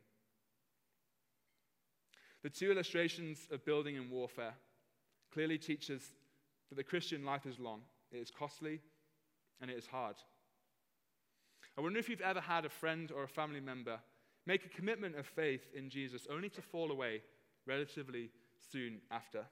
The 2.43 2.49
two 2.49 2.71
illustrations 2.71 3.47
of 3.51 3.65
building 3.65 3.97
and 3.97 4.09
warfare 4.09 4.55
clearly 5.31 5.57
teach 5.57 5.89
us 5.91 6.01
that 6.69 6.75
the 6.75 6.83
Christian 6.83 7.23
life 7.23 7.45
is 7.45 7.59
long, 7.59 7.81
it 8.11 8.17
is 8.17 8.31
costly, 8.31 8.81
and 9.61 9.69
it 9.69 9.77
is 9.77 9.85
hard. 9.85 10.15
I 11.77 11.81
wonder 11.81 11.99
if 11.99 12.09
you've 12.09 12.21
ever 12.21 12.41
had 12.41 12.65
a 12.65 12.69
friend 12.69 13.11
or 13.11 13.23
a 13.23 13.27
family 13.27 13.61
member 13.61 13.99
make 14.45 14.65
a 14.65 14.69
commitment 14.69 15.15
of 15.15 15.25
faith 15.25 15.67
in 15.73 15.89
Jesus 15.89 16.27
only 16.29 16.49
to 16.49 16.61
fall 16.61 16.91
away 16.91 17.21
relatively 17.65 18.29
soon 18.71 19.01
after. 19.09 19.45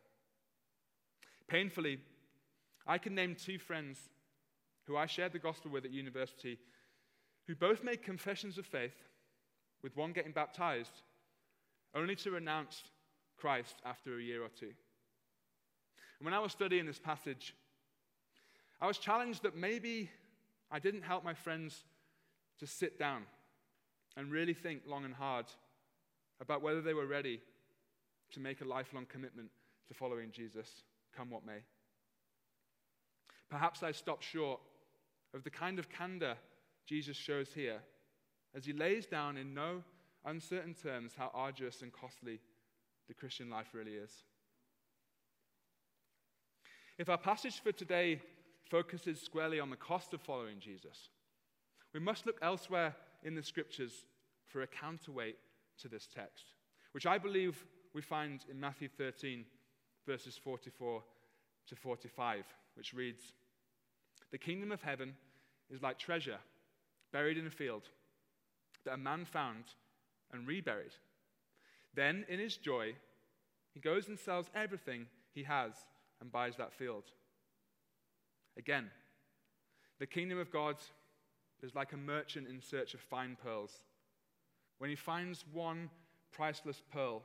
Painfully, 1.47 1.99
I 2.85 2.97
can 2.97 3.15
name 3.15 3.35
two 3.35 3.59
friends 3.59 3.99
who 4.85 4.97
I 4.97 5.05
shared 5.05 5.33
the 5.33 5.39
gospel 5.39 5.71
with 5.71 5.85
at 5.85 5.91
university 5.91 6.59
who 7.49 7.55
both 7.55 7.83
made 7.83 8.03
confessions 8.03 8.59
of 8.59 8.65
faith, 8.67 8.93
with 9.81 9.97
one 9.97 10.11
getting 10.11 10.31
baptized, 10.31 11.01
only 11.95 12.15
to 12.15 12.29
renounce 12.29 12.83
Christ 13.37 13.75
after 13.83 14.19
a 14.19 14.21
year 14.21 14.43
or 14.43 14.49
two. 14.49 14.67
And 16.19 16.25
when 16.25 16.35
I 16.35 16.39
was 16.39 16.51
studying 16.51 16.85
this 16.85 16.99
passage, 16.99 17.55
I 18.79 18.85
was 18.85 18.99
challenged 18.99 19.41
that 19.41 19.57
maybe 19.57 20.11
I 20.69 20.77
didn't 20.77 21.01
help 21.01 21.23
my 21.23 21.33
friends 21.33 21.85
to 22.59 22.67
sit 22.67 22.99
down 22.99 23.23
and 24.17 24.31
really 24.31 24.53
think 24.53 24.81
long 24.85 25.05
and 25.05 25.13
hard 25.13 25.45
about 26.41 26.61
whether 26.61 26.81
they 26.81 26.93
were 26.93 27.05
ready 27.05 27.41
to 28.31 28.39
make 28.39 28.61
a 28.61 28.65
lifelong 28.65 29.05
commitment 29.05 29.49
to 29.87 29.93
following 29.93 30.31
Jesus, 30.31 30.83
come 31.15 31.29
what 31.29 31.45
may. 31.45 31.63
Perhaps 33.49 33.81
I 33.81 33.91
stopped 33.91 34.23
short 34.23 34.59
of 35.33 35.43
the 35.43 35.49
kind 35.49 35.79
of 35.79 35.89
candor 35.89 36.35
Jesus 36.85 37.17
shows 37.17 37.49
here 37.53 37.79
as 38.55 38.65
he 38.65 38.73
lays 38.73 39.05
down 39.05 39.37
in 39.37 39.53
no 39.53 39.83
uncertain 40.25 40.73
terms 40.73 41.13
how 41.17 41.31
arduous 41.33 41.81
and 41.81 41.91
costly 41.91 42.39
the 43.07 43.13
Christian 43.13 43.49
life 43.49 43.67
really 43.73 43.93
is. 43.93 44.11
If 46.97 47.09
our 47.09 47.17
passage 47.17 47.61
for 47.61 47.71
today 47.71 48.19
focuses 48.69 49.21
squarely 49.21 49.59
on 49.59 49.69
the 49.69 49.75
cost 49.75 50.13
of 50.13 50.21
following 50.21 50.59
Jesus, 50.59 51.09
we 51.93 51.99
must 51.99 52.25
look 52.25 52.39
elsewhere 52.41 52.95
in 53.23 53.35
the 53.35 53.43
scriptures 53.43 54.05
for 54.47 54.61
a 54.61 54.67
counterweight 54.67 55.37
to 55.81 55.87
this 55.87 56.07
text, 56.07 56.53
which 56.91 57.05
I 57.05 57.17
believe 57.17 57.65
we 57.93 58.01
find 58.01 58.43
in 58.49 58.59
Matthew 58.59 58.87
13, 58.87 59.45
verses 60.05 60.37
44 60.37 61.03
to 61.67 61.75
45, 61.75 62.45
which 62.75 62.93
reads 62.93 63.33
The 64.31 64.37
kingdom 64.37 64.71
of 64.71 64.81
heaven 64.81 65.15
is 65.69 65.81
like 65.81 65.97
treasure 65.97 66.39
buried 67.11 67.37
in 67.37 67.47
a 67.47 67.51
field 67.51 67.83
that 68.85 68.93
a 68.93 68.97
man 68.97 69.25
found 69.25 69.63
and 70.31 70.47
reburied. 70.47 70.93
Then, 71.95 72.25
in 72.29 72.39
his 72.39 72.55
joy, 72.55 72.93
he 73.73 73.79
goes 73.79 74.07
and 74.07 74.17
sells 74.17 74.49
everything 74.55 75.07
he 75.33 75.43
has 75.43 75.71
and 76.21 76.31
buys 76.31 76.55
that 76.57 76.73
field. 76.73 77.05
Again, 78.57 78.89
the 79.99 80.05
kingdom 80.05 80.37
of 80.37 80.51
God 80.51 80.75
is 81.61 81.75
like 81.75 81.93
a 81.93 81.97
merchant 81.97 82.47
in 82.47 82.61
search 82.61 82.93
of 82.93 82.99
fine 83.01 83.37
pearls. 83.41 83.71
When 84.77 84.89
he 84.89 84.95
finds 84.95 85.45
one 85.51 85.89
priceless 86.31 86.81
pearl, 86.91 87.23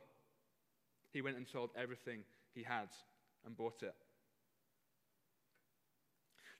he 1.11 1.21
went 1.21 1.37
and 1.37 1.47
sold 1.47 1.69
everything 1.77 2.23
he 2.53 2.63
had 2.63 2.89
and 3.45 3.55
bought 3.55 3.83
it. 3.83 3.95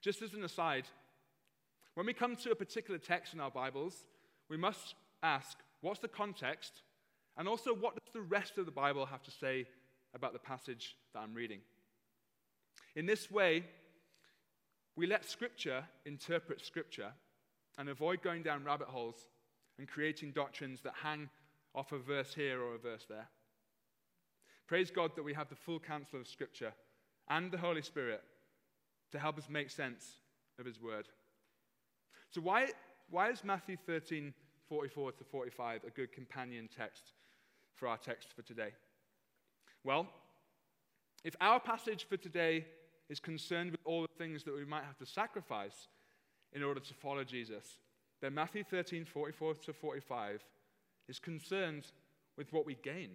Just 0.01 0.21
as 0.21 0.33
an 0.33 0.43
aside, 0.43 0.85
when 1.95 2.05
we 2.05 2.13
come 2.13 2.35
to 2.37 2.51
a 2.51 2.55
particular 2.55 2.99
text 2.99 3.33
in 3.33 3.39
our 3.39 3.51
Bibles, 3.51 3.95
we 4.49 4.57
must 4.57 4.95
ask 5.23 5.57
what's 5.81 5.99
the 5.99 6.07
context 6.07 6.83
and 7.37 7.47
also 7.47 7.73
what 7.73 7.95
does 7.95 8.13
the 8.13 8.21
rest 8.21 8.57
of 8.57 8.65
the 8.65 8.71
Bible 8.71 9.05
have 9.05 9.23
to 9.23 9.31
say 9.31 9.65
about 10.13 10.33
the 10.33 10.39
passage 10.39 10.95
that 11.13 11.19
I'm 11.19 11.33
reading. 11.33 11.59
In 12.95 13.05
this 13.05 13.29
way, 13.29 13.65
we 14.95 15.07
let 15.07 15.25
Scripture 15.25 15.83
interpret 16.05 16.63
Scripture 16.65 17.11
and 17.77 17.89
avoid 17.89 18.21
going 18.21 18.43
down 18.43 18.63
rabbit 18.63 18.87
holes 18.87 19.27
and 19.77 19.87
creating 19.87 20.31
doctrines 20.31 20.81
that 20.81 20.93
hang 21.03 21.29
off 21.73 21.91
a 21.91 21.97
verse 21.97 22.33
here 22.33 22.61
or 22.61 22.75
a 22.75 22.79
verse 22.79 23.05
there. 23.09 23.27
Praise 24.67 24.89
God 24.89 25.11
that 25.15 25.23
we 25.23 25.33
have 25.33 25.49
the 25.49 25.55
full 25.55 25.79
counsel 25.79 26.19
of 26.19 26.27
Scripture 26.27 26.73
and 27.29 27.51
the 27.51 27.57
Holy 27.57 27.81
Spirit 27.81 28.21
to 29.11 29.19
help 29.19 29.37
us 29.37 29.49
make 29.49 29.69
sense 29.69 30.19
of 30.57 30.65
His 30.65 30.81
Word. 30.81 31.07
So, 32.31 32.41
why, 32.41 32.69
why 33.09 33.29
is 33.29 33.43
Matthew 33.43 33.77
13, 33.85 34.33
44 34.67 35.11
to 35.13 35.23
45 35.23 35.83
a 35.85 35.89
good 35.91 36.11
companion 36.11 36.67
text 36.75 37.13
for 37.75 37.87
our 37.87 37.97
text 37.97 38.33
for 38.33 38.41
today? 38.41 38.69
Well, 39.83 40.07
if 41.23 41.35
our 41.41 41.59
passage 41.59 42.07
for 42.09 42.17
today 42.17 42.65
is 43.09 43.19
concerned 43.19 43.71
with 43.71 43.81
all 43.85 44.01
the 44.01 44.07
things 44.17 44.43
that 44.43 44.55
we 44.55 44.65
might 44.65 44.83
have 44.83 44.97
to 44.97 45.05
sacrifice 45.05 45.87
in 46.53 46.63
order 46.63 46.79
to 46.79 46.93
follow 46.93 47.23
Jesus, 47.23 47.79
then 48.21 48.33
Matthew 48.33 48.63
13, 48.63 49.05
44 49.05 49.55
to 49.55 49.73
45 49.73 50.43
is 51.07 51.19
concerned 51.19 51.87
with 52.37 52.51
what 52.53 52.65
we 52.65 52.75
gain 52.83 53.09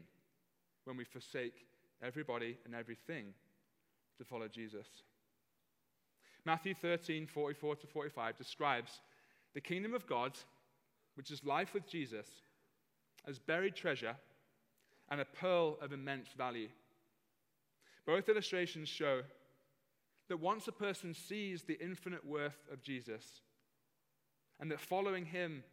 when 0.84 0.96
we 0.96 1.04
forsake 1.04 1.66
everybody 2.02 2.58
and 2.64 2.74
everything 2.74 3.26
to 4.18 4.24
follow 4.24 4.48
Jesus. 4.48 4.86
Matthew 6.44 6.74
13, 6.74 7.26
44 7.26 7.76
to 7.76 7.86
45 7.86 8.36
describes 8.36 9.00
the 9.54 9.60
kingdom 9.60 9.94
of 9.94 10.06
God 10.06 10.32
which 11.14 11.30
is 11.30 11.44
life 11.44 11.74
with 11.74 11.86
Jesus, 11.86 12.26
as 13.26 13.38
buried 13.38 13.74
treasure 13.74 14.16
and 15.10 15.20
a 15.20 15.24
pearl 15.24 15.76
of 15.82 15.92
immense 15.92 16.28
value. 16.36 16.68
Both 18.06 18.28
illustrations 18.28 18.88
show 18.88 19.22
that 20.30 20.36
once 20.36 20.68
a 20.68 20.72
person 20.72 21.12
sees 21.12 21.64
the 21.64 21.76
infinite 21.82 22.24
worth 22.24 22.68
of 22.72 22.80
Jesus 22.80 23.42
and 24.60 24.70
that 24.70 24.80
following 24.80 25.24
him 25.24 25.64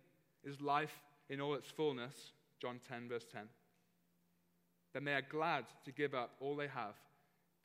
is 0.43 0.59
life 0.59 0.99
in 1.29 1.39
all 1.39 1.53
its 1.53 1.69
fullness, 1.69 2.31
John 2.59 2.79
10, 2.89 3.07
verse 3.07 3.27
10, 3.31 3.43
then 4.95 5.03
they 5.03 5.13
are 5.13 5.21
glad 5.21 5.65
to 5.85 5.91
give 5.91 6.15
up 6.15 6.31
all 6.39 6.55
they 6.55 6.67
have 6.69 6.95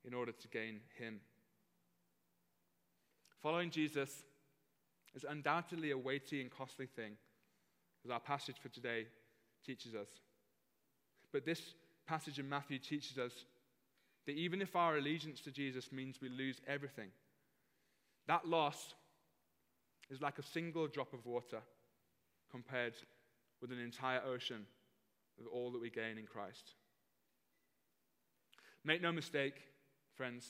in 0.05 0.12
order 0.12 0.33
to 0.33 0.48
gain 0.48 0.81
him. 0.98 1.20
Following 3.40 3.70
Jesus 3.70 4.11
is 5.14 5.24
undoubtedly 5.26 5.92
a 5.92 5.98
weighty 5.98 6.42
and 6.42 6.50
costly 6.50 6.87
thing, 6.87 7.12
as 8.05 8.11
our 8.11 8.20
passage 8.20 8.57
for 8.62 8.68
today 8.68 9.07
teaches 9.64 9.94
us. 9.94 10.09
But 11.33 11.46
this 11.46 11.62
passage 12.07 12.38
in 12.38 12.50
Matthew 12.50 12.78
teaches 12.78 13.16
us 13.16 13.33
that 14.26 14.32
even 14.32 14.62
if 14.62 14.76
our 14.76 14.96
allegiance 14.96 15.40
to 15.40 15.50
Jesus 15.50 15.92
means 15.92 16.20
we 16.20 16.28
lose 16.28 16.61
everything, 16.66 17.08
that 18.28 18.46
loss 18.46 18.94
is 20.11 20.20
like 20.20 20.38
a 20.38 20.42
single 20.42 20.87
drop 20.87 21.12
of 21.12 21.26
water 21.26 21.61
compared 22.50 22.94
with 23.61 23.72
an 23.72 23.78
entire 23.80 24.20
ocean 24.24 24.66
of 25.40 25.46
all 25.46 25.72
that 25.72 25.80
we 25.80 25.90
gain 25.90 26.18
in 26.18 26.26
Christ. 26.26 26.72
Make 28.85 29.00
no 29.00 29.12
mistake, 29.12 29.54
friends, 30.16 30.46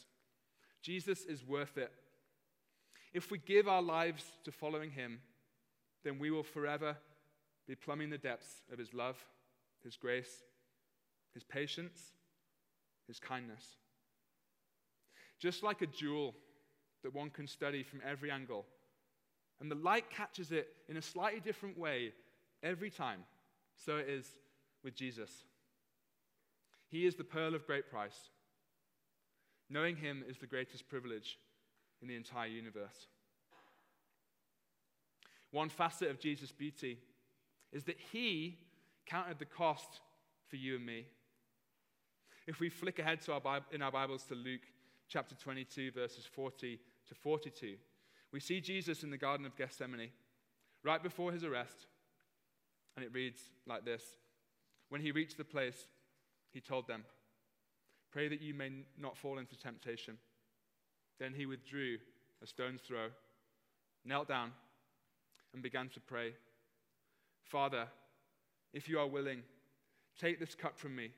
Jesus 0.82 1.24
is 1.24 1.46
worth 1.46 1.78
it. 1.78 1.92
If 3.12 3.30
we 3.30 3.38
give 3.38 3.68
our 3.68 3.82
lives 3.82 4.24
to 4.44 4.50
following 4.50 4.90
him, 4.90 5.20
then 6.02 6.18
we 6.18 6.30
will 6.30 6.42
forever 6.42 6.96
be 7.68 7.74
plumbing 7.76 8.10
the 8.10 8.18
depths 8.18 8.62
of 8.72 8.78
his 8.78 8.92
love, 8.92 9.16
his 9.84 9.96
grace, 9.96 10.42
his 11.34 11.44
patience, 11.44 12.12
his 13.06 13.18
kindness. 13.18 13.76
Just 15.38 15.62
like 15.62 15.82
a 15.82 15.86
jewel 15.86 16.34
that 17.02 17.14
one 17.14 17.30
can 17.30 17.46
study 17.46 17.82
from 17.82 18.00
every 18.08 18.30
angle, 18.30 18.64
and 19.60 19.70
the 19.70 19.76
light 19.76 20.10
catches 20.10 20.52
it 20.52 20.68
in 20.88 20.96
a 20.96 21.02
slightly 21.02 21.40
different 21.40 21.78
way 21.78 22.12
every 22.62 22.90
time, 22.90 23.20
so 23.76 23.96
it 23.96 24.08
is 24.08 24.26
with 24.84 24.94
Jesus. 24.94 25.30
He 26.88 27.06
is 27.06 27.16
the 27.16 27.24
pearl 27.24 27.54
of 27.54 27.66
great 27.66 27.90
price. 27.90 28.30
Knowing 29.70 29.96
him 29.96 30.22
is 30.28 30.38
the 30.38 30.46
greatest 30.46 30.88
privilege 30.88 31.38
in 32.02 32.08
the 32.08 32.16
entire 32.16 32.48
universe. 32.48 33.06
One 35.50 35.68
facet 35.68 36.10
of 36.10 36.20
Jesus' 36.20 36.52
beauty 36.52 36.98
is 37.72 37.84
that 37.84 37.98
he 38.12 38.58
counted 39.06 39.38
the 39.38 39.44
cost 39.44 40.00
for 40.48 40.56
you 40.56 40.76
and 40.76 40.84
me. 40.84 41.06
If 42.46 42.58
we 42.58 42.68
flick 42.68 42.98
ahead 42.98 43.20
to 43.22 43.34
our 43.34 43.40
Bible, 43.40 43.66
in 43.70 43.82
our 43.82 43.92
Bibles 43.92 44.24
to 44.24 44.34
Luke 44.34 44.62
chapter 45.08 45.36
22, 45.36 45.92
verses 45.92 46.24
40 46.24 46.80
to 47.08 47.14
42, 47.14 47.76
we 48.32 48.40
see 48.40 48.60
Jesus 48.60 49.04
in 49.04 49.10
the 49.10 49.16
Garden 49.16 49.46
of 49.46 49.56
Gethsemane 49.56 50.10
right 50.82 51.00
before 51.00 51.30
his 51.30 51.44
arrest. 51.44 51.86
And 52.96 53.04
it 53.04 53.14
reads 53.14 53.38
like 53.64 53.84
this 53.84 54.02
When 54.88 55.00
he 55.00 55.12
reached 55.12 55.36
the 55.36 55.44
place, 55.44 55.86
he 56.50 56.60
told 56.60 56.88
them, 56.88 57.04
Pray 58.10 58.26
that 58.26 58.42
you 58.42 58.54
may 58.54 58.70
not 58.98 59.16
fall 59.16 59.38
into 59.38 59.56
temptation. 59.56 60.18
Then 61.20 61.34
he 61.34 61.46
withdrew 61.46 61.98
a 62.42 62.46
stone's 62.46 62.80
throw, 62.80 63.08
knelt 64.04 64.26
down, 64.26 64.50
and 65.54 65.62
began 65.62 65.88
to 65.90 66.00
pray 66.00 66.32
Father, 67.44 67.86
if 68.72 68.88
you 68.88 68.98
are 68.98 69.06
willing, 69.06 69.42
take 70.18 70.40
this 70.40 70.54
cup 70.54 70.78
from 70.78 70.96
me. 70.96 71.10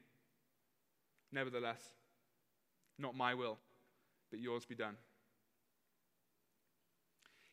Nevertheless, 1.35 1.83
not 2.97 3.17
my 3.17 3.35
will, 3.35 3.59
but 4.31 4.39
yours 4.39 4.65
be 4.65 4.77
done. 4.77 4.97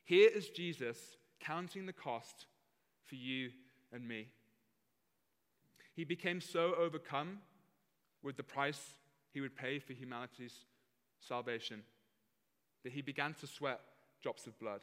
Here 0.04 0.30
is 0.30 0.50
Jesus 0.50 0.98
counting 1.40 1.88
the 1.88 1.94
cost 1.94 2.46
for 3.06 3.16
you 3.16 3.50
and 3.92 4.08
me. 4.08 4.28
He 5.96 6.04
became 6.04 6.42
so 6.42 6.76
overcome 6.76 7.40
with 8.22 8.38
the 8.38 8.44
price 8.44 8.94
he 9.34 9.42
would 9.42 9.56
pay 9.56 9.80
for 9.80 9.94
humanity's 9.94 10.54
salvation 11.20 11.82
that 12.84 12.94
he 12.94 13.02
began 13.02 13.34
to 13.34 13.48
sweat 13.48 13.80
drops 14.22 14.46
of 14.46 14.60
blood. 14.60 14.82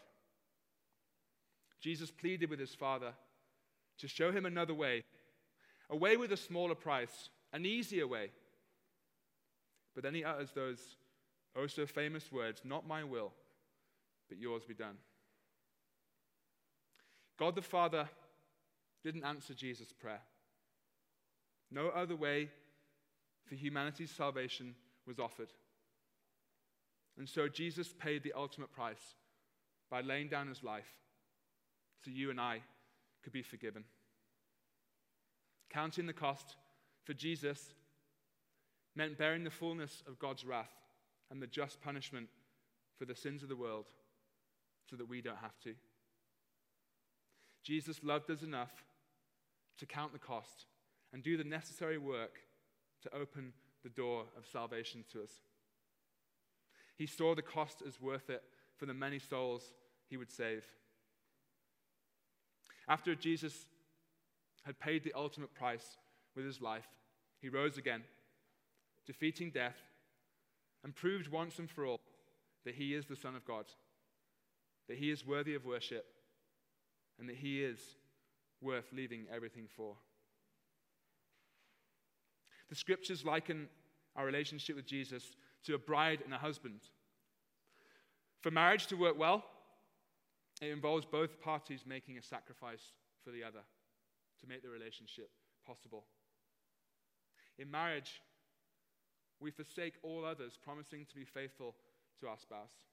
Jesus 1.81 2.11
pleaded 2.11 2.51
with 2.51 2.59
his 2.59 2.75
Father 2.75 3.13
to 3.99 4.09
show 4.09 4.33
him 4.33 4.45
another 4.45 4.75
way, 4.75 5.05
a 5.89 5.97
way 5.97 6.17
with 6.17 6.33
a 6.33 6.37
smaller 6.37 6.75
price, 6.75 7.31
an 7.53 7.65
easier 7.65 8.07
way. 8.07 8.31
But 9.99 10.05
then 10.05 10.15
he 10.15 10.23
utters 10.23 10.53
those 10.53 10.79
oh 11.57 11.67
so 11.67 11.85
famous 11.85 12.31
words 12.31 12.61
Not 12.65 12.87
my 12.87 13.03
will, 13.03 13.33
but 14.29 14.39
yours 14.39 14.63
be 14.65 14.73
done. 14.73 14.95
God 17.37 17.57
the 17.57 17.63
Father 17.63 18.09
didn't 19.03 19.25
answer 19.25 19.55
Jesus' 19.55 19.93
prayer. 19.93 20.21
No 21.73 21.89
other 21.89 22.15
way 22.15 22.49
for 23.49 23.57
humanity's 23.57 24.13
salvation 24.13 24.77
was 25.05 25.19
offered. 25.19 25.53
And 27.19 27.29
so 27.29 27.49
Jesus 27.49 27.93
paid 27.93 28.23
the 28.23 28.35
ultimate 28.35 28.71
price 28.71 29.17
by 29.91 30.03
laying 30.03 30.29
down 30.29 30.47
his 30.47 30.63
life 30.63 30.95
so 32.05 32.13
you 32.13 32.31
and 32.31 32.41
I 32.41 32.63
could 33.25 33.33
be 33.33 33.43
forgiven. 33.43 33.83
Counting 35.71 36.07
the 36.07 36.13
cost 36.13 36.55
for 37.03 37.15
Jesus 37.15 37.75
meant 38.99 39.17
bearing 39.17 39.45
the 39.45 39.51
fullness 39.51 40.03
of 40.09 40.19
God's 40.19 40.45
wrath 40.45 40.73
and 41.31 41.41
the 41.41 41.47
just 41.47 41.81
punishment 41.81 42.29
for 42.99 43.05
the 43.05 43.15
sins 43.15 43.45
of 43.45 43.49
the 43.49 43.57
world 43.57 43.87
so 44.91 44.97
that 44.97 45.09
we 45.09 45.23
don't 45.23 45.39
have 45.39 45.59
to. 45.61 45.75
Jesus 47.63 48.01
loved 48.03 48.29
us 48.29 48.43
enough 48.43 48.73
to 49.79 49.87
count 49.87 50.13
the 50.13 50.19
cost 50.19 50.67
and 51.13 51.23
do 51.23 51.37
the 51.37 51.45
necessary 51.45 51.97
work 51.97 52.41
to 53.03 53.15
open 53.15 53.53
the 53.85 53.89
door 53.89 54.25
of 54.37 54.45
salvation 54.51 55.05
to 55.13 55.23
us. 55.23 55.31
He 56.97 57.07
saw 57.07 57.37
the 57.37 57.43
cost 57.43 57.85
as 57.87 58.01
worth 58.01 58.29
it 58.29 58.43
for 58.77 58.87
the 58.87 58.95
many 58.95 59.21
souls 59.21 59.75
he 60.11 60.17
would 60.17 60.33
save. 60.33 60.65
After 62.89 63.15
Jesus 63.15 63.67
had 64.65 64.81
paid 64.81 65.05
the 65.05 65.13
ultimate 65.15 65.55
price 65.55 65.99
with 66.35 66.45
his 66.45 66.61
life, 66.61 66.89
he 67.41 67.49
rose 67.49 67.79
again, 67.79 68.03
defeating 69.09 69.51
death, 69.51 69.79
and 70.85 70.95
proved 70.95 71.29
once 71.29 71.59
and 71.59 71.69
for 71.69 71.87
all 71.87 72.01
that 72.67 72.75
he 72.75 72.95
is 72.95 73.07
the 73.07 73.17
Son 73.17 73.35
of 73.35 73.45
God, 73.47 73.65
that 74.87 74.99
he 74.99 75.11
is 75.11 75.27
worthy 75.27 75.55
of 75.55 75.65
worship, 75.65 76.05
and 77.19 77.27
that 77.29 77.37
he 77.37 77.65
is 77.65 77.81
worth 78.61 78.85
leaving 78.93 79.25
everything 79.35 79.67
for. 79.67 79.97
The 82.69 82.75
scriptures 82.75 83.25
liken 83.25 83.69
our 84.15 84.27
relationship 84.27 84.77
with 84.77 84.87
Jesus 84.87 85.25
to 85.65 85.75
a 85.75 85.79
bride 85.79 86.21
and 86.23 86.35
a 86.35 86.39
husband. 86.39 86.81
For 88.43 88.51
marriage 88.51 88.89
to 88.89 88.97
work 88.97 89.19
well, 89.19 89.43
it 90.61 90.69
involves 90.69 91.07
both 91.07 91.41
parties 91.41 91.85
making 91.87 92.19
a 92.19 92.23
sacrifice 92.23 92.93
for 93.25 93.31
the 93.31 93.43
other 93.43 93.63
to 94.41 94.47
make 94.47 94.63
the 94.63 94.69
relationship 94.69 95.31
possible. 95.67 96.05
In 97.59 97.71
marriage, 97.71 98.21
we 99.41 99.51
forsake 99.51 99.95
all 100.03 100.25
others, 100.25 100.59
promising 100.63 101.07
to 101.07 101.15
be 101.15 101.25
faithful 101.25 101.75
to 102.21 102.29
our 102.29 102.39
spouse. 102.39 102.87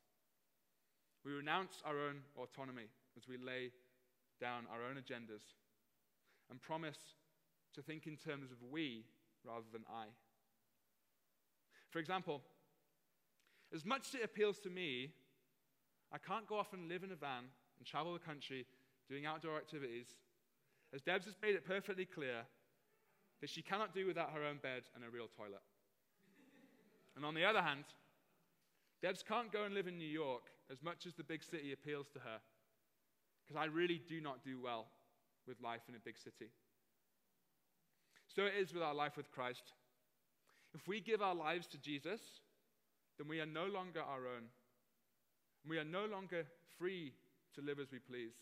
We 1.23 1.31
renounce 1.31 1.81
our 1.85 1.99
own 1.99 2.21
autonomy 2.37 2.87
as 3.17 3.27
we 3.27 3.37
lay 3.37 3.71
down 4.39 4.65
our 4.71 4.83
own 4.83 4.95
agendas 4.95 5.41
and 6.49 6.61
promise 6.61 6.99
to 7.73 7.81
think 7.81 8.05
in 8.05 8.15
terms 8.15 8.51
of 8.51 8.57
we 8.69 9.05
rather 9.43 9.65
than 9.71 9.83
I. 9.91 10.05
For 11.89 11.99
example, 11.99 12.41
as 13.73 13.85
much 13.85 14.09
as 14.09 14.15
it 14.15 14.23
appeals 14.23 14.59
to 14.59 14.69
me 14.69 15.13
I 16.11 16.17
can't 16.17 16.47
go 16.47 16.57
off 16.57 16.73
and 16.73 16.87
live 16.87 17.03
in 17.03 17.11
a 17.11 17.15
van 17.15 17.43
and 17.77 17.85
travel 17.85 18.13
the 18.13 18.19
country 18.19 18.65
doing 19.09 19.25
outdoor 19.25 19.57
activities, 19.57 20.07
as 20.93 21.01
Debs 21.01 21.25
has 21.25 21.35
made 21.41 21.55
it 21.55 21.65
perfectly 21.65 22.05
clear 22.05 22.45
that 23.41 23.49
she 23.49 23.61
cannot 23.61 23.93
do 23.93 24.07
without 24.07 24.31
her 24.31 24.43
own 24.43 24.57
bed 24.61 24.83
and 24.95 25.03
a 25.03 25.09
real 25.09 25.27
toilet. 25.27 25.61
And 27.15 27.25
on 27.25 27.33
the 27.33 27.45
other 27.45 27.61
hand, 27.61 27.85
Debs 29.01 29.23
can't 29.23 29.51
go 29.51 29.63
and 29.63 29.73
live 29.73 29.87
in 29.87 29.97
New 29.97 30.07
York 30.07 30.43
as 30.71 30.81
much 30.81 31.05
as 31.05 31.13
the 31.13 31.23
big 31.23 31.43
city 31.43 31.73
appeals 31.73 32.07
to 32.13 32.19
her, 32.19 32.39
because 33.43 33.59
I 33.61 33.65
really 33.65 34.01
do 34.07 34.19
not 34.19 34.43
do 34.43 34.59
well 34.59 34.87
with 35.47 35.61
life 35.61 35.81
in 35.87 35.95
a 35.95 35.99
big 35.99 36.17
city. 36.17 36.49
So 38.27 38.45
it 38.45 38.53
is 38.59 38.73
with 38.73 38.83
our 38.83 38.93
life 38.93 39.15
with 39.15 39.31
Christ. 39.31 39.73
If 40.73 40.87
we 40.87 40.99
give 40.99 41.21
our 41.21 41.35
lives 41.35 41.67
to 41.67 41.77
Jesus, 41.77 42.19
then 43.17 43.27
we 43.27 43.39
are 43.39 43.45
no 43.45 43.65
longer 43.67 44.01
our 44.01 44.27
own. 44.27 44.45
We 45.67 45.77
are 45.77 45.85
no 45.85 46.05
longer 46.05 46.45
free 46.77 47.13
to 47.55 47.61
live 47.61 47.79
as 47.79 47.91
we 47.91 47.99
please. 47.99 48.33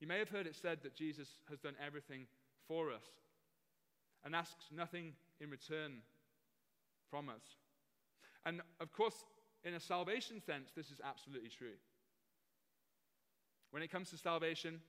You 0.00 0.06
may 0.06 0.18
have 0.18 0.30
heard 0.30 0.46
it 0.46 0.56
said 0.56 0.78
that 0.82 0.96
Jesus 0.96 1.28
has 1.50 1.58
done 1.58 1.74
everything 1.84 2.26
for 2.66 2.90
us 2.90 3.04
and 4.24 4.34
asks 4.34 4.66
nothing 4.74 5.12
in 5.40 5.50
return 5.50 6.02
from 7.10 7.28
us. 7.28 7.42
And 8.46 8.62
of 8.80 8.92
course, 8.92 9.24
in 9.64 9.74
a 9.74 9.80
salvation 9.80 10.40
sense, 10.40 10.70
this 10.74 10.90
is 10.90 11.00
absolutely 11.04 11.50
true. 11.50 11.76
When 13.70 13.82
it 13.82 13.92
comes 13.92 14.10
to 14.10 14.16
salvation, 14.16 14.80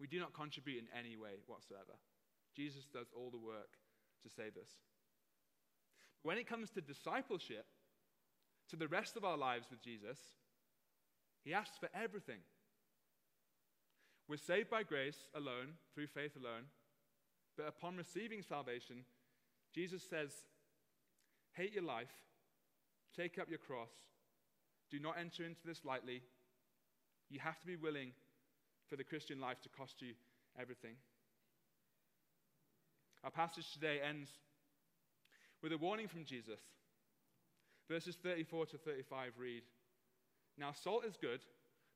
we 0.00 0.06
do 0.06 0.18
not 0.18 0.34
contribute 0.34 0.78
in 0.78 0.98
any 0.98 1.16
way 1.16 1.40
whatsoever. 1.46 1.98
Jesus 2.54 2.84
does 2.92 3.08
all 3.14 3.30
the 3.30 3.38
work 3.38 3.76
to 4.22 4.30
save 4.30 4.56
us. 4.56 4.70
When 6.22 6.38
it 6.38 6.48
comes 6.48 6.70
to 6.70 6.80
discipleship, 6.80 7.66
to 8.70 8.76
the 8.76 8.88
rest 8.88 9.16
of 9.16 9.24
our 9.24 9.36
lives 9.36 9.66
with 9.70 9.80
Jesus, 9.80 10.18
he 11.44 11.54
asks 11.54 11.78
for 11.78 11.88
everything. 11.94 12.40
We're 14.28 14.38
saved 14.38 14.70
by 14.70 14.82
grace 14.82 15.28
alone, 15.36 15.74
through 15.94 16.08
faith 16.08 16.32
alone, 16.36 16.64
but 17.56 17.68
upon 17.68 17.96
receiving 17.96 18.42
salvation, 18.42 19.04
Jesus 19.72 20.02
says, 20.02 20.32
Hate 21.56 21.72
your 21.72 21.84
life, 21.84 22.12
take 23.16 23.38
up 23.38 23.48
your 23.48 23.58
cross, 23.58 23.88
do 24.90 24.98
not 24.98 25.16
enter 25.18 25.42
into 25.42 25.60
this 25.64 25.80
lightly. 25.84 26.22
You 27.30 27.40
have 27.40 27.58
to 27.60 27.66
be 27.66 27.76
willing 27.76 28.12
for 28.88 28.96
the 28.96 29.04
Christian 29.04 29.40
life 29.40 29.60
to 29.62 29.68
cost 29.70 29.94
you 30.00 30.12
everything. 30.60 30.96
Our 33.24 33.30
passage 33.30 33.72
today 33.72 34.00
ends 34.06 34.28
with 35.62 35.72
a 35.72 35.78
warning 35.78 36.08
from 36.08 36.24
Jesus. 36.24 36.60
Verses 37.88 38.16
34 38.22 38.66
to 38.66 38.78
35 38.78 39.32
read 39.38 39.62
Now, 40.58 40.72
salt 40.72 41.04
is 41.06 41.16
good, 41.20 41.40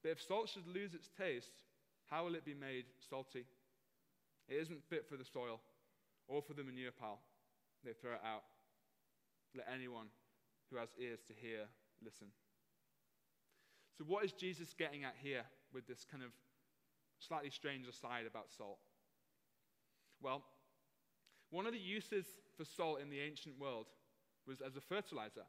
but 0.02 0.10
if 0.10 0.22
salt 0.22 0.48
should 0.48 0.66
lose 0.66 0.94
its 0.94 1.10
taste, 1.18 1.52
how 2.06 2.24
will 2.24 2.34
it 2.34 2.44
be 2.44 2.54
made 2.54 2.86
salty? 3.10 3.44
It 4.48 4.54
isn't 4.54 4.82
fit 4.88 5.06
for 5.08 5.16
the 5.16 5.24
soil 5.24 5.60
or 6.26 6.42
for 6.42 6.54
the 6.54 6.64
manure 6.64 6.92
pile. 6.98 7.20
They 7.84 7.92
throw 7.92 8.12
it 8.12 8.20
out. 8.24 8.42
Let 9.56 9.66
anyone 9.72 10.06
who 10.70 10.76
has 10.78 10.90
ears 10.98 11.20
to 11.26 11.32
hear 11.34 11.66
listen. 12.04 12.28
So, 13.98 14.04
what 14.04 14.24
is 14.24 14.32
Jesus 14.32 14.74
getting 14.78 15.04
at 15.04 15.14
here 15.20 15.42
with 15.72 15.86
this 15.86 16.06
kind 16.10 16.22
of 16.22 16.30
slightly 17.18 17.50
strange 17.50 17.86
aside 17.86 18.26
about 18.26 18.50
salt? 18.56 18.78
Well, 20.22 20.44
one 21.50 21.66
of 21.66 21.72
the 21.72 21.78
uses 21.78 22.26
for 22.56 22.64
salt 22.64 23.00
in 23.00 23.10
the 23.10 23.20
ancient 23.20 23.58
world 23.58 23.86
was 24.46 24.60
as 24.60 24.76
a 24.76 24.80
fertilizer. 24.80 25.44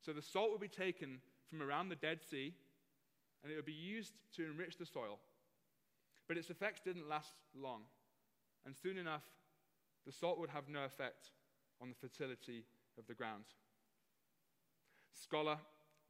So 0.00 0.12
the 0.12 0.22
salt 0.22 0.50
would 0.50 0.60
be 0.60 0.68
taken 0.68 1.20
from 1.48 1.62
around 1.62 1.88
the 1.88 1.96
Dead 1.96 2.20
Sea 2.22 2.54
and 3.42 3.52
it 3.52 3.56
would 3.56 3.66
be 3.66 3.72
used 3.72 4.12
to 4.36 4.44
enrich 4.44 4.76
the 4.78 4.86
soil. 4.86 5.18
But 6.28 6.36
its 6.36 6.50
effects 6.50 6.80
didn't 6.84 7.08
last 7.08 7.34
long, 7.56 7.82
and 8.64 8.76
soon 8.76 8.98
enough, 8.98 9.24
the 10.06 10.12
salt 10.12 10.38
would 10.38 10.50
have 10.50 10.68
no 10.68 10.84
effect 10.84 11.32
on 11.80 11.88
the 11.88 11.94
fertility 11.96 12.64
of 12.98 13.06
the 13.06 13.14
ground. 13.14 13.44
Scholar 15.14 15.58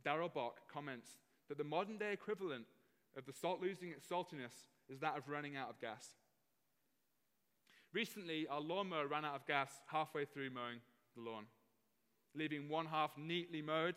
Darrell 0.05 0.29
Bock 0.29 0.61
comments 0.73 1.09
that 1.49 1.59
the 1.59 1.65
modern 1.65 1.99
day 1.99 2.13
equivalent 2.13 2.65
of 3.17 3.27
the 3.27 3.33
salt 3.33 3.61
losing 3.61 3.91
its 3.91 4.07
saltiness 4.07 4.69
is 4.89 5.01
that 5.01 5.17
of 5.17 5.29
running 5.29 5.57
out 5.57 5.69
of 5.69 5.81
gas. 5.81 6.07
Recently, 7.93 8.47
our 8.49 8.61
lawnmower 8.61 9.09
ran 9.09 9.25
out 9.25 9.35
of 9.35 9.47
gas 9.47 9.71
halfway 9.87 10.25
through 10.25 10.51
mowing 10.51 10.79
the 11.17 11.23
lawn, 11.23 11.47
leaving 12.35 12.69
one 12.69 12.87
half 12.87 13.11
neatly 13.19 13.63
mowed 13.63 13.97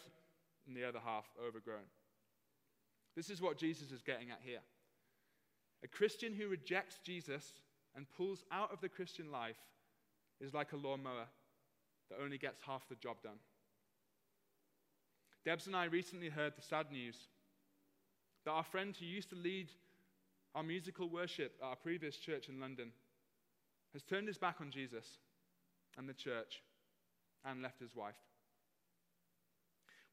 and 0.68 0.76
the 0.76 0.84
other 0.84 1.00
half 1.04 1.26
overgrown. 1.46 1.86
This 3.16 3.30
is 3.30 3.42
what 3.42 3.58
Jesus 3.58 3.92
is 3.92 4.02
getting 4.02 4.32
at 4.32 4.40
here. 4.42 4.62
A 5.84 5.88
Christian 5.88 6.34
who 6.34 6.48
rejects 6.48 7.00
Jesus 7.04 7.54
and 7.96 8.10
pulls 8.18 8.44
out 8.52 8.74
of 8.74 8.82
the 8.82 8.90
Christian 8.90 9.32
life 9.32 9.60
is 10.42 10.54
like 10.54 10.74
a 10.74 10.78
lawnmower 10.78 11.28
that 12.14 12.24
only 12.24 12.38
gets 12.38 12.62
half 12.62 12.88
the 12.88 12.96
job 12.96 13.18
done. 13.24 13.40
Debs 15.46 15.68
and 15.68 15.76
I 15.76 15.86
recently 15.86 16.30
heard 16.30 16.54
the 16.56 16.62
sad 16.62 16.92
news 16.92 17.18
that 18.46 18.52
our 18.52 18.64
friend 18.64 18.96
who 18.96 19.06
used 19.06 19.30
to 19.30 19.36
lead 19.36 19.70
our 20.56 20.64
musical 20.64 21.10
worship 21.10 21.56
at 21.62 21.66
our 21.66 21.76
previous 21.76 22.16
church 22.16 22.50
in 22.50 22.60
London 22.60 22.92
has 23.94 24.04
turned 24.04 24.28
his 24.28 24.38
back 24.38 24.58
on 24.62 24.72
Jesus 24.72 25.18
and 25.98 26.08
the 26.08 26.14
church 26.14 26.62
and 27.46 27.62
left 27.62 27.80
his 27.80 27.96
wife. 27.96 28.16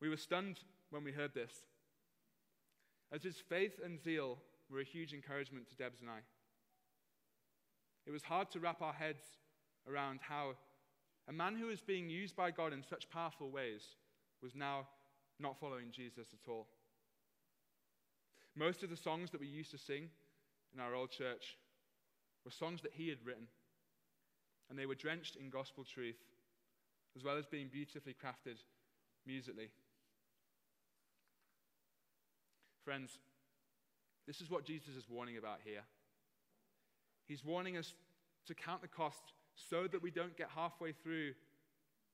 We 0.00 0.08
were 0.08 0.16
stunned 0.16 0.60
when 0.90 1.04
we 1.04 1.12
heard 1.12 1.34
this, 1.34 1.52
as 3.12 3.22
his 3.22 3.36
faith 3.36 3.78
and 3.84 4.00
zeal 4.00 4.38
were 4.70 4.80
a 4.80 4.84
huge 4.84 5.12
encouragement 5.12 5.68
to 5.68 5.76
Debs 5.76 6.00
and 6.00 6.10
I. 6.10 6.20
It 8.06 8.10
was 8.10 8.22
hard 8.22 8.50
to 8.52 8.60
wrap 8.60 8.80
our 8.82 8.92
heads 8.92 9.22
around 9.88 10.20
how 10.22 10.54
a 11.30 11.32
man 11.32 11.54
who 11.54 11.68
was 11.68 11.80
being 11.80 12.10
used 12.10 12.34
by 12.34 12.50
God 12.50 12.72
in 12.72 12.82
such 12.82 13.08
powerful 13.08 13.50
ways 13.50 13.82
was 14.42 14.56
now 14.56 14.88
not 15.38 15.60
following 15.60 15.92
Jesus 15.92 16.26
at 16.34 16.50
all. 16.50 16.66
Most 18.56 18.82
of 18.82 18.90
the 18.90 18.96
songs 18.96 19.30
that 19.30 19.40
we 19.40 19.46
used 19.46 19.70
to 19.70 19.78
sing 19.78 20.08
in 20.74 20.80
our 20.80 20.92
old 20.92 21.12
church 21.12 21.56
were 22.44 22.50
songs 22.50 22.82
that 22.82 22.94
he 22.94 23.08
had 23.08 23.24
written 23.24 23.46
and 24.68 24.76
they 24.76 24.86
were 24.86 24.96
drenched 24.96 25.36
in 25.36 25.50
gospel 25.50 25.84
truth, 25.84 26.18
as 27.16 27.22
well 27.22 27.38
as 27.38 27.46
being 27.46 27.68
beautifully 27.68 28.14
crafted 28.14 28.58
musically. 29.24 29.70
Friends, 32.84 33.18
this 34.26 34.40
is 34.40 34.50
what 34.50 34.64
Jesus 34.64 34.96
is 34.96 35.08
warning 35.08 35.36
about 35.36 35.60
here. 35.64 35.82
He's 37.28 37.44
warning 37.44 37.76
us 37.76 37.94
to 38.46 38.54
count 38.54 38.82
the 38.82 38.88
cost 38.88 39.32
so 39.68 39.86
that 39.86 40.02
we 40.02 40.10
don't 40.10 40.36
get 40.36 40.48
halfway 40.54 40.92
through 40.92 41.32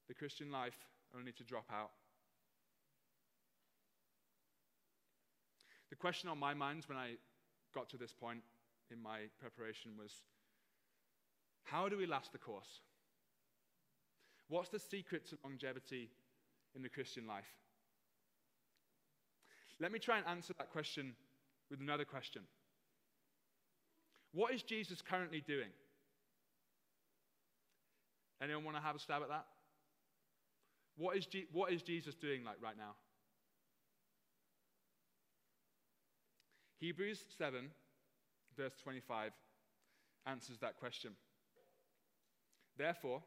the 0.08 0.14
Christian 0.14 0.50
life 0.50 0.76
only 1.16 1.32
to 1.32 1.44
drop 1.44 1.66
out. 1.72 1.90
The 5.90 5.96
question 5.96 6.28
on 6.28 6.38
my 6.38 6.54
mind 6.54 6.84
when 6.86 6.98
I 6.98 7.16
got 7.74 7.88
to 7.90 7.96
this 7.96 8.12
point 8.12 8.40
in 8.90 9.00
my 9.02 9.20
preparation 9.40 9.92
was 9.98 10.12
how 11.64 11.88
do 11.88 11.96
we 11.96 12.06
last 12.06 12.32
the 12.32 12.38
course? 12.38 12.80
What's 14.48 14.68
the 14.68 14.78
secret 14.78 15.28
to 15.30 15.38
longevity 15.44 16.10
in 16.74 16.82
the 16.82 16.88
Christian 16.88 17.26
life? 17.26 17.44
Let 19.80 19.92
me 19.92 19.98
try 19.98 20.18
and 20.18 20.26
answer 20.26 20.54
that 20.58 20.70
question 20.70 21.14
with 21.70 21.80
another 21.80 22.04
question. 22.04 22.42
What 24.32 24.54
is 24.54 24.62
Jesus 24.62 25.02
currently 25.02 25.40
doing? 25.40 25.70
Anyone 28.42 28.64
want 28.64 28.76
to 28.76 28.82
have 28.82 28.96
a 28.96 28.98
stab 28.98 29.22
at 29.22 29.28
that? 29.28 29.46
What 30.96 31.16
is, 31.16 31.26
G- 31.26 31.46
what 31.52 31.72
is 31.72 31.82
Jesus 31.82 32.14
doing 32.14 32.44
like 32.44 32.56
right 32.62 32.76
now? 32.76 32.94
Hebrews 36.78 37.24
7, 37.38 37.70
verse 38.56 38.74
25, 38.82 39.32
answers 40.26 40.58
that 40.58 40.76
question. 40.76 41.12
Therefore, 42.76 43.22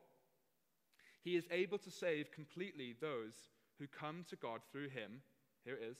he 1.24 1.36
is 1.36 1.46
able 1.52 1.78
to 1.80 1.92
save 1.92 2.32
completely 2.32 2.96
those 3.02 3.34
who 3.80 3.88
come 3.88 4.26
to 4.30 4.36
God 4.36 4.62
through 4.72 4.90
him. 4.90 5.22
Here 5.66 5.76
it 5.76 5.84
is. 5.84 5.98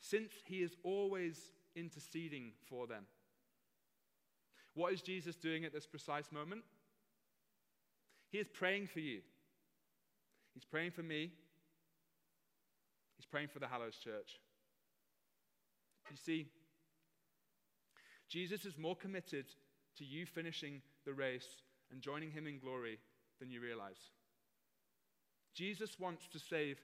Since 0.00 0.32
he 0.44 0.62
is 0.62 0.76
always 0.82 1.52
interceding 1.74 2.52
for 2.68 2.86
them. 2.86 3.06
What 4.74 4.92
is 4.92 5.02
Jesus 5.02 5.36
doing 5.36 5.64
at 5.64 5.72
this 5.72 5.86
precise 5.86 6.32
moment? 6.32 6.62
He 8.32 8.38
is 8.38 8.48
praying 8.48 8.88
for 8.88 9.00
you. 9.00 9.20
He's 10.54 10.64
praying 10.64 10.92
for 10.92 11.02
me. 11.02 11.30
He's 13.16 13.26
praying 13.26 13.48
for 13.48 13.58
the 13.58 13.68
Hallows 13.68 13.96
Church. 13.96 14.40
You 16.10 16.16
see, 16.16 16.46
Jesus 18.28 18.64
is 18.64 18.78
more 18.78 18.96
committed 18.96 19.44
to 19.98 20.04
you 20.04 20.24
finishing 20.26 20.80
the 21.04 21.12
race 21.12 21.46
and 21.90 22.00
joining 22.00 22.30
him 22.30 22.46
in 22.46 22.58
glory 22.58 22.98
than 23.38 23.50
you 23.50 23.60
realize. 23.60 24.10
Jesus 25.54 25.98
wants 26.00 26.26
to 26.32 26.38
save 26.38 26.78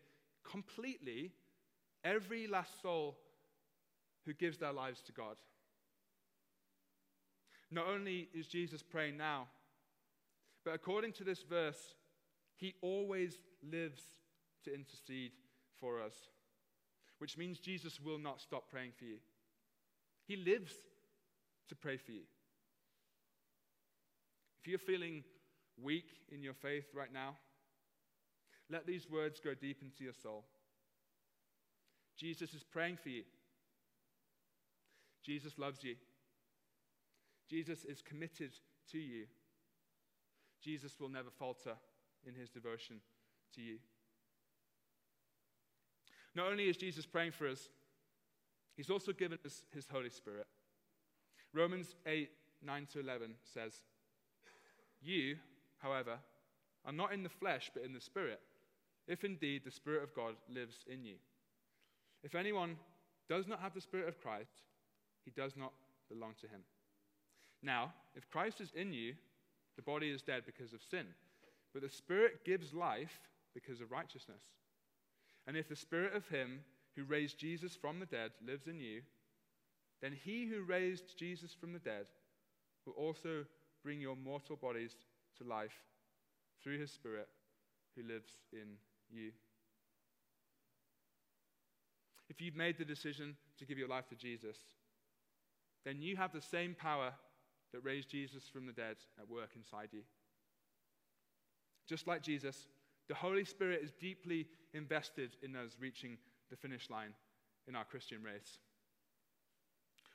completely 0.49 1.33
every 2.05 2.47
last 2.47 2.83
soul 2.83 3.17
who 4.27 4.35
gives 4.35 4.59
their 4.59 4.73
lives 4.73 5.01
to 5.03 5.13
God. 5.13 5.37
Not 7.71 7.87
only 7.87 8.29
is 8.35 8.47
Jesus 8.47 8.83
praying 8.83 9.17
now, 9.17 9.49
but 10.69 10.75
according 10.75 11.13
to 11.13 11.25
this 11.25 11.43
verse, 11.49 11.95
he 12.55 12.75
always 12.83 13.39
lives 13.63 14.03
to 14.65 14.75
intercede 14.75 15.33
for 15.81 15.99
us, 15.99 16.13
which 17.17 17.39
means 17.39 17.59
Jesus 17.59 17.99
will 17.99 18.19
not 18.19 18.39
stop 18.39 18.69
praying 18.71 18.93
for 18.99 19.07
you. 19.07 19.17
He 20.27 20.37
lives 20.37 20.75
to 21.71 21.75
pray 21.75 21.97
for 21.97 22.13
you. 22.13 22.21
If 24.61 24.69
you're 24.69 24.79
feeling 24.79 25.25
weak 25.83 26.11
in 26.31 26.43
your 26.43 26.53
faith 26.53 26.85
right 26.95 27.15
now, 27.15 27.37
let 28.69 28.87
these 28.87 29.09
words 29.09 29.41
go 29.43 29.55
deep 29.55 29.81
into 29.81 30.05
your 30.05 30.13
soul. 30.13 30.45
Jesus 32.15 32.53
is 32.53 32.63
praying 32.63 32.99
for 33.03 33.09
you. 33.09 33.23
Jesus 35.25 35.59
loves 35.59 35.83
you. 35.83 35.95
Jesus 37.49 37.87
is 37.87 38.03
committed 38.03 38.53
to 38.93 38.99
you. 38.99 39.25
Jesus 40.63 40.99
will 40.99 41.09
never 41.09 41.31
falter 41.31 41.75
in 42.27 42.35
his 42.35 42.51
devotion 42.51 43.01
to 43.55 43.63
you. 43.63 43.79
Not 46.35 46.51
only 46.51 46.69
is 46.69 46.77
Jesus 46.77 47.07
praying 47.07 47.33
for 47.33 47.49
us, 47.49 47.69
he's 48.77 48.91
also 48.91 49.13
given 49.13 49.39
us 49.45 49.65
his 49.73 49.87
Holy 49.91 50.11
Spirit. 50.11 50.47
Romans 51.53 51.95
8 52.07 52.31
9 52.63 52.87
to 52.93 53.01
11 53.01 53.35
says, 53.45 53.73
You, 55.01 55.37
however, 55.79 56.19
are 56.85 56.93
not 56.93 57.13
in 57.13 57.23
the 57.23 57.29
flesh, 57.29 57.71
but 57.73 57.85
in 57.85 57.93
the 57.93 58.01
Spirit, 58.01 58.41
if 59.07 59.25
indeed 59.25 59.63
the 59.65 59.71
Spirit 59.71 60.03
of 60.03 60.15
God 60.15 60.35
lives 60.53 60.85
in 60.93 61.05
you. 61.05 61.15
If 62.23 62.35
anyone 62.35 62.77
does 63.29 63.47
not 63.47 63.61
have 63.61 63.75
the 63.75 63.81
Spirit 63.81 64.09
of 64.09 64.21
Christ, 64.21 64.63
he 65.25 65.31
does 65.31 65.57
not 65.57 65.73
belong 66.09 66.35
to 66.41 66.49
him. 66.49 66.61
Now, 67.63 67.93
if 68.15 68.29
Christ 68.29 68.61
is 68.61 68.73
in 68.75 68.93
you, 68.93 69.15
the 69.79 69.83
body 69.83 70.11
is 70.11 70.23
dead 70.23 70.43
because 70.45 70.73
of 70.73 70.83
sin, 70.83 71.07
but 71.73 71.83
the 71.83 71.89
Spirit 71.89 72.45
gives 72.45 72.75
life 72.75 73.21
because 73.55 73.81
of 73.81 73.93
righteousness. 73.93 74.43
And 75.47 75.57
if 75.57 75.69
the 75.69 75.77
Spirit 75.77 76.17
of 76.17 76.27
Him 76.27 76.61
who 76.97 77.05
raised 77.05 77.39
Jesus 77.39 77.77
from 77.77 78.01
the 78.01 78.07
dead 78.07 78.33
lives 78.45 78.67
in 78.67 78.81
you, 78.81 79.03
then 80.03 80.13
He 80.25 80.47
who 80.47 80.63
raised 80.63 81.17
Jesus 81.17 81.55
from 81.55 81.73
the 81.73 81.79
dead 81.79 82.07
will 82.85 82.95
also 82.95 83.45
bring 83.85 84.01
your 84.01 84.17
mortal 84.17 84.57
bodies 84.57 84.97
to 85.39 85.45
life 85.45 85.85
through 86.61 86.81
His 86.81 86.91
Spirit 86.91 87.29
who 87.97 88.03
lives 88.03 88.33
in 88.53 88.79
you. 89.09 89.31
If 92.29 92.41
you've 92.41 92.57
made 92.57 92.79
the 92.79 92.85
decision 92.85 93.37
to 93.59 93.65
give 93.65 93.79
your 93.79 93.89
life 93.89 94.09
to 94.09 94.17
Jesus, 94.17 94.57
then 95.85 96.03
you 96.03 96.17
have 96.17 96.33
the 96.33 96.43
same 96.43 96.75
power 96.75 97.13
that 97.73 97.85
raised 97.85 98.11
Jesus 98.11 98.45
from 98.53 98.67
the 98.67 98.73
dead 98.73 98.97
at 99.19 99.29
work 99.29 99.51
inside 99.57 99.89
you. 99.93 100.03
Just 101.89 102.07
like 102.07 102.23
Jesus, 102.23 102.69
the 103.09 103.15
Holy 103.15 103.45
Spirit 103.45 103.81
is 103.83 103.93
deeply 103.93 104.47
invested 104.75 105.37
in 105.43 105.57
us 105.57 105.77
reaching 105.81 106.19
the 106.51 106.57
finish 106.57 106.91
line 106.91 107.15
in 107.67 107.75
our 107.75 107.85
Christian 107.85 108.23
race. 108.23 108.59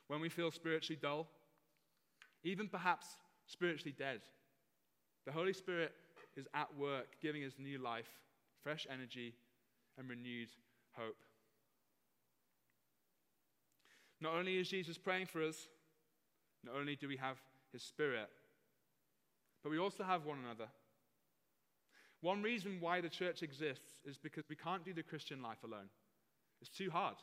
When 0.08 0.20
we 0.20 0.28
feel 0.28 0.50
spiritually 0.50 0.98
dull, 1.00 1.28
even 2.42 2.68
perhaps 2.68 3.06
spiritually 3.46 3.94
dead, 3.96 4.20
the 5.26 5.32
Holy 5.32 5.52
Spirit 5.52 5.92
is 6.36 6.46
at 6.54 6.68
work 6.76 7.16
giving 7.22 7.44
us 7.44 7.52
new 7.58 7.78
life, 7.78 8.10
fresh 8.62 8.86
energy, 8.90 9.34
and 9.98 10.08
renewed 10.08 10.48
hope. 10.92 11.16
Not 14.20 14.34
only 14.34 14.58
is 14.58 14.68
Jesus 14.68 14.98
praying 14.98 15.26
for 15.26 15.42
us, 15.42 15.68
not 16.64 16.76
only 16.76 16.96
do 16.96 17.08
we 17.08 17.16
have 17.16 17.36
his 17.72 17.82
Spirit, 17.82 18.28
but 19.62 19.70
we 19.70 19.78
also 19.78 20.04
have 20.04 20.24
one 20.24 20.38
another. 20.44 20.68
One 22.20 22.42
reason 22.42 22.78
why 22.80 23.00
the 23.00 23.08
church 23.08 23.42
exists 23.42 24.00
is 24.06 24.16
because 24.16 24.44
we 24.48 24.56
can't 24.56 24.84
do 24.84 24.94
the 24.94 25.02
Christian 25.02 25.42
life 25.42 25.62
alone. 25.64 25.88
It's 26.60 26.70
too 26.70 26.90
hard. 26.90 27.16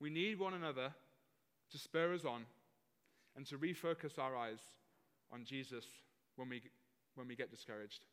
We 0.00 0.10
need 0.10 0.38
one 0.38 0.54
another 0.54 0.92
to 1.70 1.78
spur 1.78 2.14
us 2.14 2.24
on 2.24 2.44
and 3.36 3.46
to 3.46 3.58
refocus 3.58 4.18
our 4.18 4.36
eyes 4.36 4.60
on 5.32 5.44
Jesus 5.44 5.84
when 6.36 6.48
we, 6.48 6.62
when 7.14 7.26
we 7.26 7.34
get 7.34 7.50
discouraged. 7.50 8.04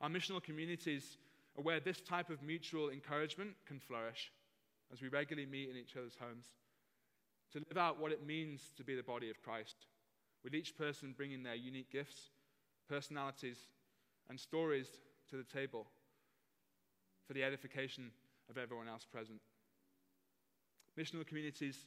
Our 0.00 0.08
missional 0.08 0.42
communities 0.42 1.16
are 1.56 1.62
where 1.62 1.80
this 1.80 2.00
type 2.00 2.30
of 2.30 2.42
mutual 2.42 2.90
encouragement 2.90 3.54
can 3.66 3.80
flourish 3.80 4.30
as 4.92 5.00
we 5.00 5.08
regularly 5.08 5.50
meet 5.50 5.70
in 5.70 5.76
each 5.76 5.96
other's 5.96 6.16
homes 6.20 6.46
to 7.52 7.64
live 7.68 7.78
out 7.78 8.00
what 8.00 8.12
it 8.12 8.26
means 8.26 8.72
to 8.76 8.84
be 8.84 8.94
the 8.94 9.02
body 9.02 9.30
of 9.30 9.42
Christ, 9.42 9.86
with 10.42 10.54
each 10.54 10.76
person 10.76 11.14
bringing 11.16 11.42
their 11.42 11.54
unique 11.54 11.90
gifts 11.90 12.30
personalities, 12.88 13.58
and 14.28 14.38
stories 14.38 14.88
to 15.30 15.36
the 15.36 15.44
table 15.44 15.86
for 17.26 17.34
the 17.34 17.44
edification 17.44 18.10
of 18.48 18.58
everyone 18.58 18.88
else 18.88 19.04
present. 19.04 19.40
Missional 20.98 21.26
communities 21.26 21.86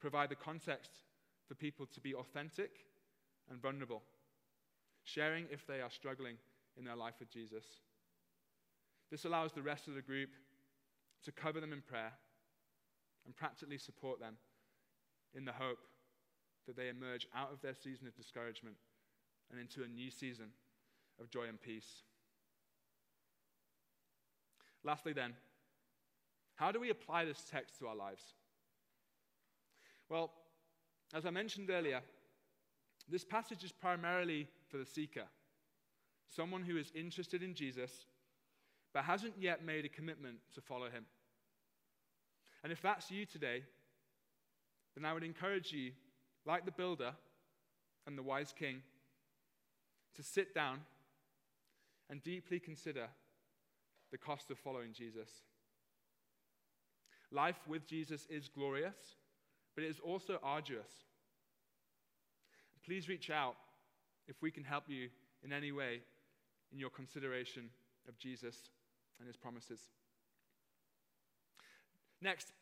provide 0.00 0.28
the 0.28 0.36
context 0.36 0.90
for 1.46 1.54
people 1.54 1.86
to 1.86 2.00
be 2.00 2.14
authentic 2.14 2.70
and 3.50 3.60
vulnerable, 3.60 4.02
sharing 5.04 5.46
if 5.50 5.66
they 5.66 5.80
are 5.80 5.90
struggling 5.90 6.36
in 6.76 6.84
their 6.84 6.96
life 6.96 7.14
with 7.18 7.30
Jesus. 7.30 7.64
This 9.10 9.24
allows 9.24 9.52
the 9.52 9.62
rest 9.62 9.88
of 9.88 9.94
the 9.94 10.02
group 10.02 10.30
to 11.24 11.32
cover 11.32 11.60
them 11.60 11.72
in 11.72 11.82
prayer 11.82 12.12
and 13.24 13.36
practically 13.36 13.78
support 13.78 14.20
them 14.20 14.36
in 15.34 15.44
the 15.44 15.52
hope 15.52 15.78
that 16.66 16.76
they 16.76 16.88
emerge 16.88 17.26
out 17.34 17.52
of 17.52 17.60
their 17.60 17.74
season 17.74 18.06
of 18.06 18.16
discouragement 18.16 18.76
and 19.50 19.60
into 19.60 19.82
a 19.82 19.88
new 19.88 20.10
season 20.10 20.46
of 21.20 21.30
joy 21.30 21.44
and 21.48 21.60
peace. 21.60 22.02
Lastly, 24.84 25.12
then, 25.12 25.34
how 26.56 26.72
do 26.72 26.80
we 26.80 26.90
apply 26.90 27.24
this 27.24 27.42
text 27.50 27.78
to 27.78 27.86
our 27.86 27.96
lives? 27.96 28.22
Well, 30.08 30.32
as 31.14 31.26
I 31.26 31.30
mentioned 31.30 31.70
earlier, 31.70 32.00
this 33.08 33.24
passage 33.24 33.64
is 33.64 33.72
primarily 33.72 34.48
for 34.68 34.78
the 34.78 34.86
seeker, 34.86 35.24
someone 36.28 36.62
who 36.62 36.76
is 36.76 36.92
interested 36.94 37.42
in 37.42 37.54
Jesus 37.54 38.06
but 38.92 39.04
hasn't 39.04 39.34
yet 39.38 39.64
made 39.64 39.84
a 39.84 39.88
commitment 39.88 40.36
to 40.54 40.60
follow 40.60 40.90
him. 40.90 41.06
And 42.62 42.72
if 42.72 42.82
that's 42.82 43.10
you 43.10 43.24
today, 43.24 43.62
then 44.96 45.04
I 45.04 45.12
would 45.12 45.24
encourage 45.24 45.72
you, 45.72 45.92
like 46.44 46.64
the 46.64 46.72
builder 46.72 47.12
and 48.06 48.18
the 48.18 48.22
wise 48.22 48.52
king, 48.56 48.82
to 50.16 50.22
sit 50.22 50.54
down 50.54 50.80
and 52.10 52.22
deeply 52.22 52.60
consider 52.60 53.06
the 54.10 54.18
cost 54.18 54.50
of 54.50 54.58
following 54.58 54.92
Jesus. 54.92 55.30
Life 57.30 57.60
with 57.66 57.86
Jesus 57.86 58.26
is 58.28 58.48
glorious, 58.48 59.16
but 59.74 59.84
it 59.84 59.88
is 59.88 60.00
also 60.00 60.38
arduous. 60.42 60.92
Please 62.84 63.08
reach 63.08 63.30
out 63.30 63.54
if 64.28 64.42
we 64.42 64.50
can 64.50 64.64
help 64.64 64.84
you 64.88 65.08
in 65.44 65.52
any 65.52 65.72
way 65.72 66.00
in 66.72 66.78
your 66.78 66.90
consideration 66.90 67.70
of 68.08 68.18
Jesus 68.18 68.70
and 69.18 69.26
his 69.26 69.36
promises. 69.36 69.80
Next, 72.20 72.52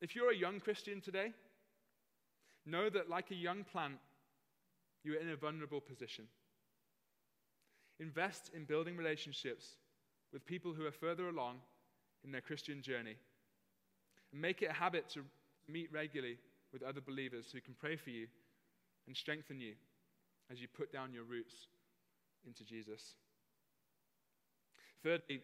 if 0.00 0.14
you're 0.14 0.32
a 0.32 0.36
young 0.36 0.60
Christian 0.60 1.00
today, 1.00 1.32
know 2.70 2.88
that 2.90 3.10
like 3.10 3.30
a 3.30 3.34
young 3.34 3.64
plant, 3.64 3.98
you 5.02 5.14
are 5.14 5.20
in 5.20 5.30
a 5.30 5.36
vulnerable 5.36 5.80
position. 5.80 6.26
Invest 7.98 8.50
in 8.54 8.64
building 8.64 8.96
relationships 8.96 9.76
with 10.32 10.46
people 10.46 10.72
who 10.72 10.86
are 10.86 10.92
further 10.92 11.28
along 11.28 11.56
in 12.24 12.32
their 12.32 12.40
Christian 12.40 12.82
journey. 12.82 13.16
And 14.32 14.40
make 14.40 14.62
it 14.62 14.70
a 14.70 14.74
habit 14.74 15.08
to 15.10 15.24
meet 15.68 15.92
regularly 15.92 16.38
with 16.72 16.82
other 16.82 17.00
believers 17.00 17.46
who 17.52 17.60
can 17.60 17.74
pray 17.78 17.96
for 17.96 18.10
you 18.10 18.26
and 19.06 19.16
strengthen 19.16 19.60
you 19.60 19.74
as 20.50 20.60
you 20.60 20.68
put 20.68 20.92
down 20.92 21.12
your 21.12 21.24
roots 21.24 21.54
into 22.46 22.64
Jesus. 22.64 23.14
Thirdly, 25.02 25.40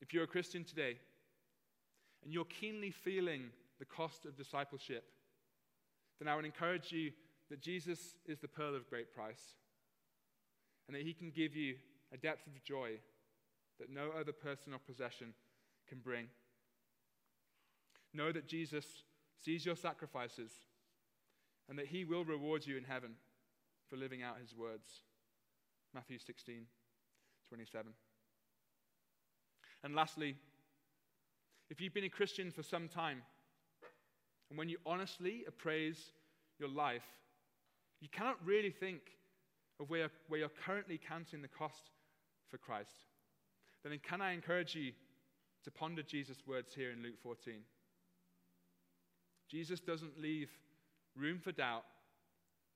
if 0.00 0.12
you're 0.12 0.24
a 0.24 0.28
Christian 0.28 0.64
today 0.64 0.96
and 2.22 2.32
you're 2.32 2.44
keenly 2.44 2.90
feeling 2.90 3.44
the 3.78 3.84
cost 3.84 4.24
of 4.26 4.36
discipleship, 4.36 5.04
then 6.18 6.28
I 6.28 6.36
would 6.36 6.44
encourage 6.44 6.92
you 6.92 7.10
that 7.50 7.60
Jesus 7.60 8.16
is 8.26 8.38
the 8.38 8.48
pearl 8.48 8.74
of 8.74 8.88
great 8.88 9.12
price 9.12 9.54
and 10.86 10.96
that 10.96 11.02
He 11.02 11.12
can 11.12 11.30
give 11.30 11.54
you 11.54 11.76
a 12.12 12.16
depth 12.16 12.46
of 12.46 12.62
joy 12.62 12.98
that 13.78 13.90
no 13.90 14.10
other 14.18 14.32
person 14.32 14.72
or 14.72 14.78
possession 14.78 15.34
can 15.88 15.98
bring. 15.98 16.26
Know 18.12 18.32
that 18.32 18.46
Jesus 18.46 18.84
sees 19.42 19.66
your 19.66 19.76
sacrifices 19.76 20.52
and 21.68 21.78
that 21.78 21.86
He 21.86 22.04
will 22.04 22.24
reward 22.24 22.66
you 22.66 22.76
in 22.76 22.84
heaven 22.84 23.14
for 23.90 23.96
living 23.96 24.22
out 24.22 24.38
His 24.40 24.54
words. 24.54 25.02
Matthew 25.94 26.18
16, 26.18 26.66
27. 27.48 27.92
And 29.82 29.94
lastly, 29.94 30.36
if 31.70 31.80
you've 31.80 31.94
been 31.94 32.04
a 32.04 32.08
Christian 32.08 32.50
for 32.50 32.62
some 32.62 32.88
time, 32.88 33.22
and 34.48 34.58
when 34.58 34.68
you 34.68 34.78
honestly 34.86 35.44
appraise 35.46 36.12
your 36.58 36.68
life, 36.68 37.02
you 38.00 38.08
cannot 38.08 38.36
really 38.44 38.70
think 38.70 39.00
of 39.80 39.90
where, 39.90 40.10
where 40.28 40.40
you're 40.40 40.50
currently 40.64 40.98
counting 40.98 41.42
the 41.42 41.48
cost 41.48 41.90
for 42.50 42.58
Christ, 42.58 43.06
then 43.82 43.98
can 44.02 44.20
I 44.20 44.32
encourage 44.32 44.74
you 44.74 44.92
to 45.64 45.70
ponder 45.70 46.02
Jesus' 46.02 46.46
words 46.46 46.74
here 46.74 46.90
in 46.90 47.02
Luke 47.02 47.18
14? 47.22 47.54
Jesus 49.50 49.80
doesn't 49.80 50.20
leave 50.20 50.50
room 51.16 51.38
for 51.38 51.52
doubt 51.52 51.84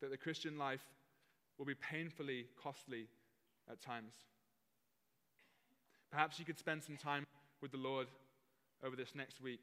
that 0.01 0.11
the 0.11 0.17
Christian 0.17 0.59
life 0.59 0.85
will 1.59 1.67
be 1.67 1.75
painfully 1.75 2.47
costly 2.63 3.09
at 3.71 3.81
times. 3.81 4.13
Perhaps 6.11 6.39
you 6.39 6.45
could 6.45 6.59
spend 6.59 6.83
some 6.83 6.97
time 6.97 7.27
with 7.61 7.73
the 7.73 7.79
Lord 7.79 8.07
over 8.85 8.97
this 8.97 9.15
next 9.15 9.41
week, 9.41 9.61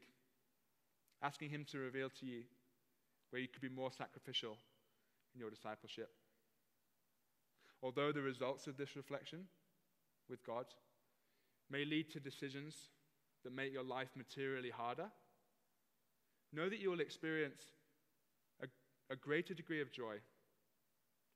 asking 1.26 1.50
Him 1.50 1.66
to 1.72 1.78
reveal 1.78 2.08
to 2.20 2.26
you 2.26 2.42
where 3.30 3.42
you 3.42 3.48
could 3.48 3.62
be 3.62 3.68
more 3.68 3.90
sacrificial 3.90 4.56
in 5.34 5.40
your 5.40 5.50
discipleship. 5.50 6.10
Although 7.82 8.12
the 8.12 8.22
results 8.22 8.68
of 8.68 8.76
this 8.76 8.94
reflection 8.94 9.46
with 10.30 10.44
God 10.46 10.66
may 11.68 11.84
lead 11.84 12.10
to 12.12 12.20
decisions 12.20 12.74
that 13.42 13.52
make 13.52 13.72
your 13.72 13.82
life 13.82 14.08
materially 14.16 14.70
harder, 14.70 15.06
know 16.52 16.68
that 16.68 16.78
you 16.78 16.90
will 16.90 17.00
experience 17.00 17.62
a, 18.62 18.66
a 19.12 19.16
greater 19.16 19.52
degree 19.52 19.82
of 19.82 19.90
joy 19.90 20.16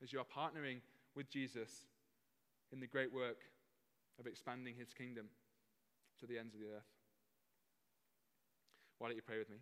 as 0.02 0.12
you 0.12 0.20
are 0.20 0.24
partnering 0.24 0.78
with 1.16 1.28
Jesus 1.28 1.86
in 2.72 2.80
the 2.80 2.86
great 2.86 3.12
work 3.12 3.38
of 4.18 4.26
expanding 4.26 4.74
his 4.78 4.94
kingdom 4.94 5.26
to 6.20 6.26
the 6.26 6.38
ends 6.38 6.54
of 6.54 6.60
the 6.60 6.68
earth. 6.68 6.90
Why 8.98 9.08
don't 9.08 9.16
you 9.16 9.22
pray 9.22 9.38
with 9.38 9.50
me? 9.50 9.56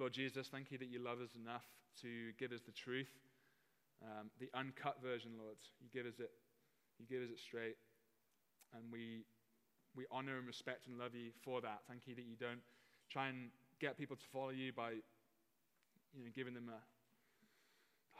Lord 0.00 0.16
Jesus, 0.16 0.48
thank 0.48 0.72
you 0.72 0.78
that 0.78 0.88
you 0.88 0.98
love 0.98 1.20
us 1.20 1.36
enough 1.36 1.68
to 2.00 2.32
give 2.40 2.56
us 2.56 2.64
the 2.64 2.72
truth, 2.72 3.12
um, 4.00 4.32
the 4.40 4.48
uncut 4.56 4.96
version, 5.04 5.32
Lord. 5.36 5.60
You 5.76 5.92
give 5.92 6.08
us 6.08 6.16
it, 6.18 6.32
you 6.96 7.04
give 7.04 7.20
us 7.20 7.28
it 7.28 7.38
straight, 7.38 7.76
and 8.72 8.88
we 8.90 9.28
we 9.94 10.06
honor 10.10 10.38
and 10.38 10.46
respect 10.46 10.86
and 10.88 10.96
love 10.96 11.12
you 11.12 11.36
for 11.44 11.60
that. 11.60 11.84
Thank 11.86 12.08
you 12.08 12.14
that 12.14 12.24
you 12.24 12.32
don't 12.40 12.64
try 13.12 13.28
and 13.28 13.52
get 13.78 13.98
people 13.98 14.16
to 14.16 14.24
follow 14.32 14.56
you 14.56 14.72
by 14.72 15.04
you 16.16 16.24
know, 16.24 16.32
giving 16.34 16.54
them 16.54 16.72
a, 16.72 16.80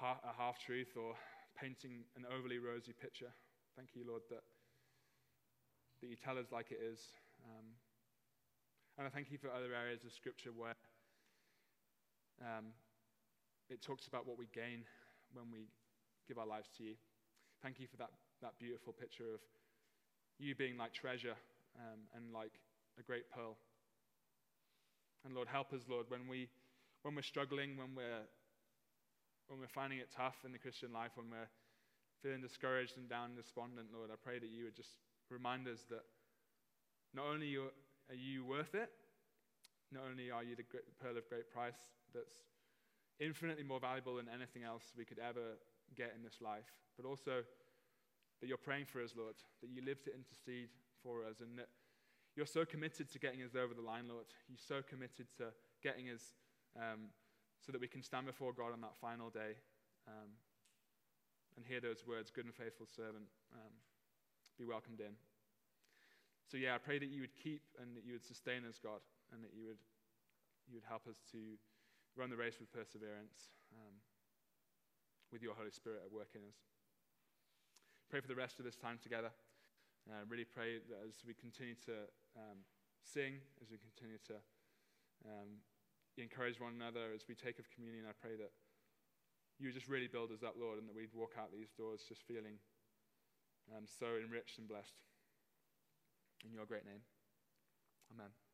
a 0.05 0.33
half 0.37 0.61
truth 0.61 0.93
or 1.01 1.14
painting 1.57 2.05
an 2.14 2.26
overly 2.28 2.59
rosy 2.59 2.93
picture. 2.93 3.33
Thank 3.74 3.97
you, 3.97 4.05
Lord, 4.07 4.20
that, 4.28 4.45
that 6.03 6.09
you 6.11 6.16
tell 6.16 6.37
us 6.37 6.53
like 6.53 6.72
it 6.72 6.81
is. 6.85 7.01
Um, 7.47 7.72
and 8.99 9.07
I 9.07 9.11
thank 9.11 9.31
you 9.33 9.39
for 9.39 9.49
other 9.49 9.72
areas 9.72 10.05
of 10.05 10.12
Scripture 10.12 10.51
where 10.55 10.74
um, 12.41 12.66
it 13.68 13.82
talks 13.82 14.07
about 14.07 14.26
what 14.26 14.38
we 14.38 14.47
gain 14.53 14.84
when 15.32 15.47
we 15.53 15.68
give 16.26 16.38
our 16.38 16.47
lives 16.47 16.68
to 16.78 16.84
you. 16.84 16.95
Thank 17.62 17.78
you 17.78 17.86
for 17.86 17.97
that, 17.99 18.11
that 18.43 18.59
beautiful 18.59 18.93
picture 18.93 19.34
of 19.34 19.41
you 20.38 20.55
being 20.55 20.76
like 20.76 20.93
treasure 20.93 21.36
um, 21.76 22.01
and 22.16 22.32
like 22.32 22.53
a 22.99 23.03
great 23.03 23.30
pearl. 23.30 23.57
And 25.24 25.34
Lord, 25.34 25.49
help 25.49 25.72
us, 25.72 25.82
Lord, 25.88 26.07
when, 26.09 26.26
we, 26.28 26.49
when 27.03 27.14
we're 27.14 27.22
struggling, 27.22 27.76
when 27.76 27.95
we're, 27.95 28.24
when 29.49 29.61
we're 29.61 29.68
finding 29.68 29.99
it 29.99 30.09
tough 30.16 30.36
in 30.45 30.53
the 30.53 30.59
Christian 30.59 30.93
life, 30.93 31.12
when 31.14 31.30
we're 31.30 31.51
feeling 32.22 32.41
discouraged 32.41 32.97
and 32.97 33.09
down 33.09 33.32
and 33.32 33.36
despondent, 33.36 33.88
Lord, 33.95 34.11
I 34.12 34.16
pray 34.22 34.38
that 34.38 34.49
you 34.49 34.64
would 34.64 34.76
just 34.76 34.97
remind 35.28 35.68
us 35.68 35.80
that 35.91 36.05
not 37.14 37.26
only 37.26 37.57
are 37.57 38.14
you 38.14 38.45
worth 38.45 38.74
it, 38.74 38.91
not 39.93 40.05
only 40.09 40.30
are 40.30 40.43
you 40.43 40.55
the 40.57 40.64
pearl 41.03 41.16
of 41.16 41.28
great 41.28 41.51
price 41.51 41.91
that's 42.14 42.47
infinitely 43.18 43.64
more 43.64 43.80
valuable 43.80 44.16
than 44.16 44.28
anything 44.28 44.62
else 44.62 44.93
we 44.97 45.05
could 45.05 45.18
ever 45.18 45.59
get 45.95 46.12
in 46.16 46.22
this 46.22 46.41
life, 46.41 46.70
but 46.97 47.07
also 47.07 47.43
that 48.41 48.49
you're 48.49 48.57
praying 48.57 48.86
for 48.86 49.03
us, 49.03 49.12
Lord, 49.16 49.34
that 49.61 49.68
you 49.68 49.82
live 49.84 50.03
to 50.05 50.14
intercede 50.14 50.70
for 51.03 51.24
us, 51.24 51.41
and 51.41 51.59
that 51.59 51.68
you're 52.36 52.47
so 52.47 52.64
committed 52.64 53.11
to 53.12 53.18
getting 53.18 53.43
us 53.43 53.55
over 53.55 53.74
the 53.74 53.82
line, 53.82 54.09
Lord. 54.09 54.26
You're 54.49 54.62
so 54.62 54.80
committed 54.80 55.26
to 55.38 55.53
getting 55.82 56.09
us 56.09 56.34
um, 56.76 57.12
so 57.61 57.72
that 57.72 57.80
we 57.80 57.88
can 57.88 58.03
stand 58.03 58.26
before 58.26 58.53
God 58.53 58.72
on 58.72 58.80
that 58.80 58.97
final 58.97 59.28
day 59.28 59.61
um, 60.09 60.32
and 61.57 61.66
hear 61.66 61.80
those 61.80 62.07
words, 62.07 62.30
good 62.30 62.47
and 62.47 62.55
faithful 62.55 62.86
servant, 62.86 63.28
um, 63.53 63.74
be 64.59 64.64
welcomed 64.64 65.01
in. 65.01 65.12
So, 66.51 66.57
yeah, 66.57 66.74
I 66.74 66.78
pray 66.78 66.99
that 66.99 67.11
you 67.11 67.20
would 67.20 67.36
keep 67.36 67.62
and 67.80 67.97
that 67.97 68.05
you 68.05 68.12
would 68.12 68.24
sustain 68.24 68.64
us, 68.68 68.80
God, 68.82 69.01
and 69.33 69.43
that 69.43 69.55
you 69.55 69.66
would, 69.66 69.83
you 70.68 70.74
would 70.74 70.89
help 70.89 71.07
us 71.07 71.22
to 71.33 71.59
run 72.16 72.31
the 72.31 72.37
race 72.37 72.59
with 72.59 72.70
perseverance 72.72 73.51
um, 73.74 73.95
with 75.33 75.43
your 75.43 75.55
Holy 75.55 75.70
Spirit 75.70 76.03
at 76.05 76.11
work 76.11 76.35
in 76.35 76.43
us. 76.43 76.59
Pray 78.11 78.18
for 78.18 78.26
the 78.26 78.35
rest 78.35 78.59
of 78.59 78.64
this 78.66 78.74
time 78.74 78.99
together. 78.99 79.31
I 80.11 80.26
really 80.26 80.49
pray 80.49 80.83
that 80.91 81.01
as 81.07 81.22
we 81.22 81.35
continue 81.35 81.78
to 81.87 82.11
um, 82.35 82.66
sing, 83.05 83.39
as 83.62 83.70
we 83.70 83.78
continue 83.78 84.18
to 84.26 84.37
um, 85.22 85.62
encourage 86.18 86.59
one 86.59 86.74
another, 86.74 87.14
as 87.14 87.28
we 87.28 87.35
take 87.35 87.59
of 87.59 87.70
communion, 87.70 88.05
I 88.09 88.16
pray 88.18 88.35
that 88.35 88.51
you 89.61 89.68
would 89.68 89.76
just 89.76 89.89
really 89.89 90.09
build 90.09 90.33
us 90.33 90.43
up, 90.43 90.57
Lord, 90.59 90.78
and 90.78 90.89
that 90.89 90.97
we'd 90.97 91.14
walk 91.14 91.39
out 91.39 91.53
these 91.53 91.70
doors 91.76 92.03
just 92.09 92.26
feeling 92.26 92.59
um, 93.70 93.85
so 93.87 94.18
enriched 94.18 94.59
and 94.59 94.66
blessed. 94.66 94.97
In 96.45 96.53
your 96.53 96.64
great 96.64 96.87
name. 96.87 97.05
Amen. 98.12 98.49